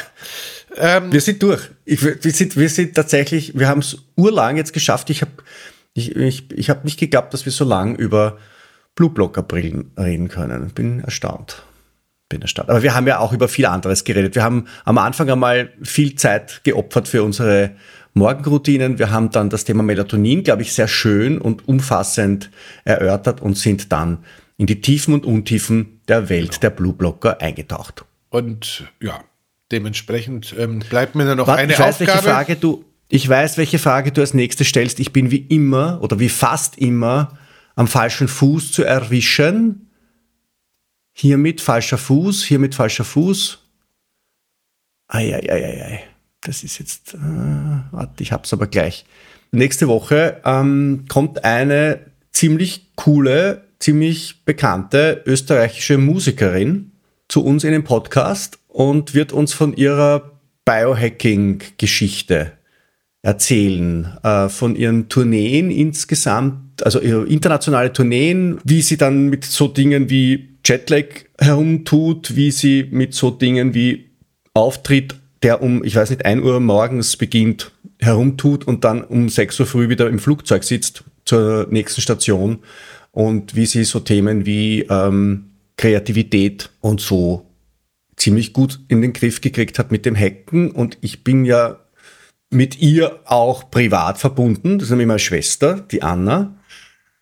[0.76, 1.70] ähm, wir sind durch.
[1.84, 5.10] Ich, wir, sind, wir sind tatsächlich, wir haben es urlang jetzt geschafft.
[5.10, 5.32] Ich habe
[5.92, 8.38] ich, ich, ich hab nicht geglaubt, dass wir so lang über
[8.96, 10.70] Blue Blocker Brillen reden können.
[10.70, 11.62] Bin erstaunt
[12.32, 12.70] in der Stadt.
[12.70, 14.34] Aber wir haben ja auch über viel anderes geredet.
[14.34, 17.72] Wir haben am Anfang einmal viel Zeit geopfert für unsere
[18.14, 18.98] Morgenroutinen.
[18.98, 22.50] Wir haben dann das Thema Melatonin, glaube ich, sehr schön und umfassend
[22.84, 24.24] erörtert und sind dann
[24.56, 26.60] in die Tiefen und Untiefen der Welt genau.
[26.60, 28.04] der Blue Blocker eingetaucht.
[28.30, 29.20] Und ja,
[29.70, 32.10] dementsprechend ähm, bleibt mir noch Warte, eine ich weiß, Aufgabe.
[32.12, 35.00] Welche Frage du, ich weiß, welche Frage du als nächstes stellst.
[35.00, 37.36] Ich bin wie immer oder wie fast immer
[37.74, 39.90] am falschen Fuß zu erwischen
[41.16, 43.60] Hiermit falscher Fuß, hiermit falscher Fuß.
[45.06, 46.02] Eieieiei.
[46.40, 47.18] Das ist jetzt, äh,
[47.92, 49.04] warte, ich hab's aber gleich.
[49.52, 52.00] Nächste Woche ähm, kommt eine
[52.32, 56.90] ziemlich coole, ziemlich bekannte österreichische Musikerin
[57.28, 60.32] zu uns in den Podcast und wird uns von ihrer
[60.64, 62.52] Biohacking-Geschichte
[63.22, 69.68] erzählen, äh, von ihren Tourneen insgesamt, also ihre internationale Tourneen, wie sie dann mit so
[69.68, 71.06] Dingen wie Jetlag
[71.38, 74.10] herumtut, wie sie mit so Dingen wie
[74.54, 79.60] Auftritt, der um, ich weiß nicht, 1 Uhr morgens beginnt, herumtut und dann um 6
[79.60, 82.60] Uhr früh wieder im Flugzeug sitzt zur nächsten Station
[83.12, 87.46] und wie sie so Themen wie ähm, Kreativität und so
[88.16, 91.80] ziemlich gut in den Griff gekriegt hat mit dem Hacken und ich bin ja
[92.50, 96.56] mit ihr auch privat verbunden, das ist nämlich meine Schwester, die Anna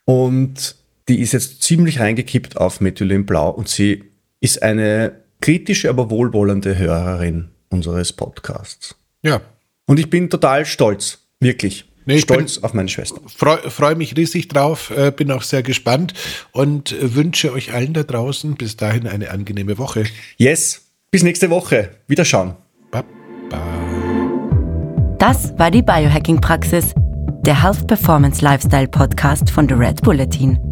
[0.05, 0.77] und
[1.13, 4.05] die ist jetzt ziemlich reingekippt auf Methylenblau und sie
[4.41, 8.95] ist eine kritische, aber wohlwollende Hörerin unseres Podcasts.
[9.23, 9.43] Ja.
[9.85, 11.85] Und ich bin total stolz, wirklich.
[12.07, 13.21] Nee, stolz bin, auf meine Schwester.
[13.27, 16.15] Freue freu mich riesig drauf, äh, bin auch sehr gespannt
[16.53, 20.05] und wünsche euch allen da draußen bis dahin eine angenehme Woche.
[20.39, 21.91] Yes, bis nächste Woche.
[22.09, 22.55] Wiederschauen.
[22.91, 23.07] Baba.
[25.19, 26.95] Das war die Biohacking-Praxis,
[27.45, 30.72] der Health Performance Lifestyle Podcast von The Red Bulletin.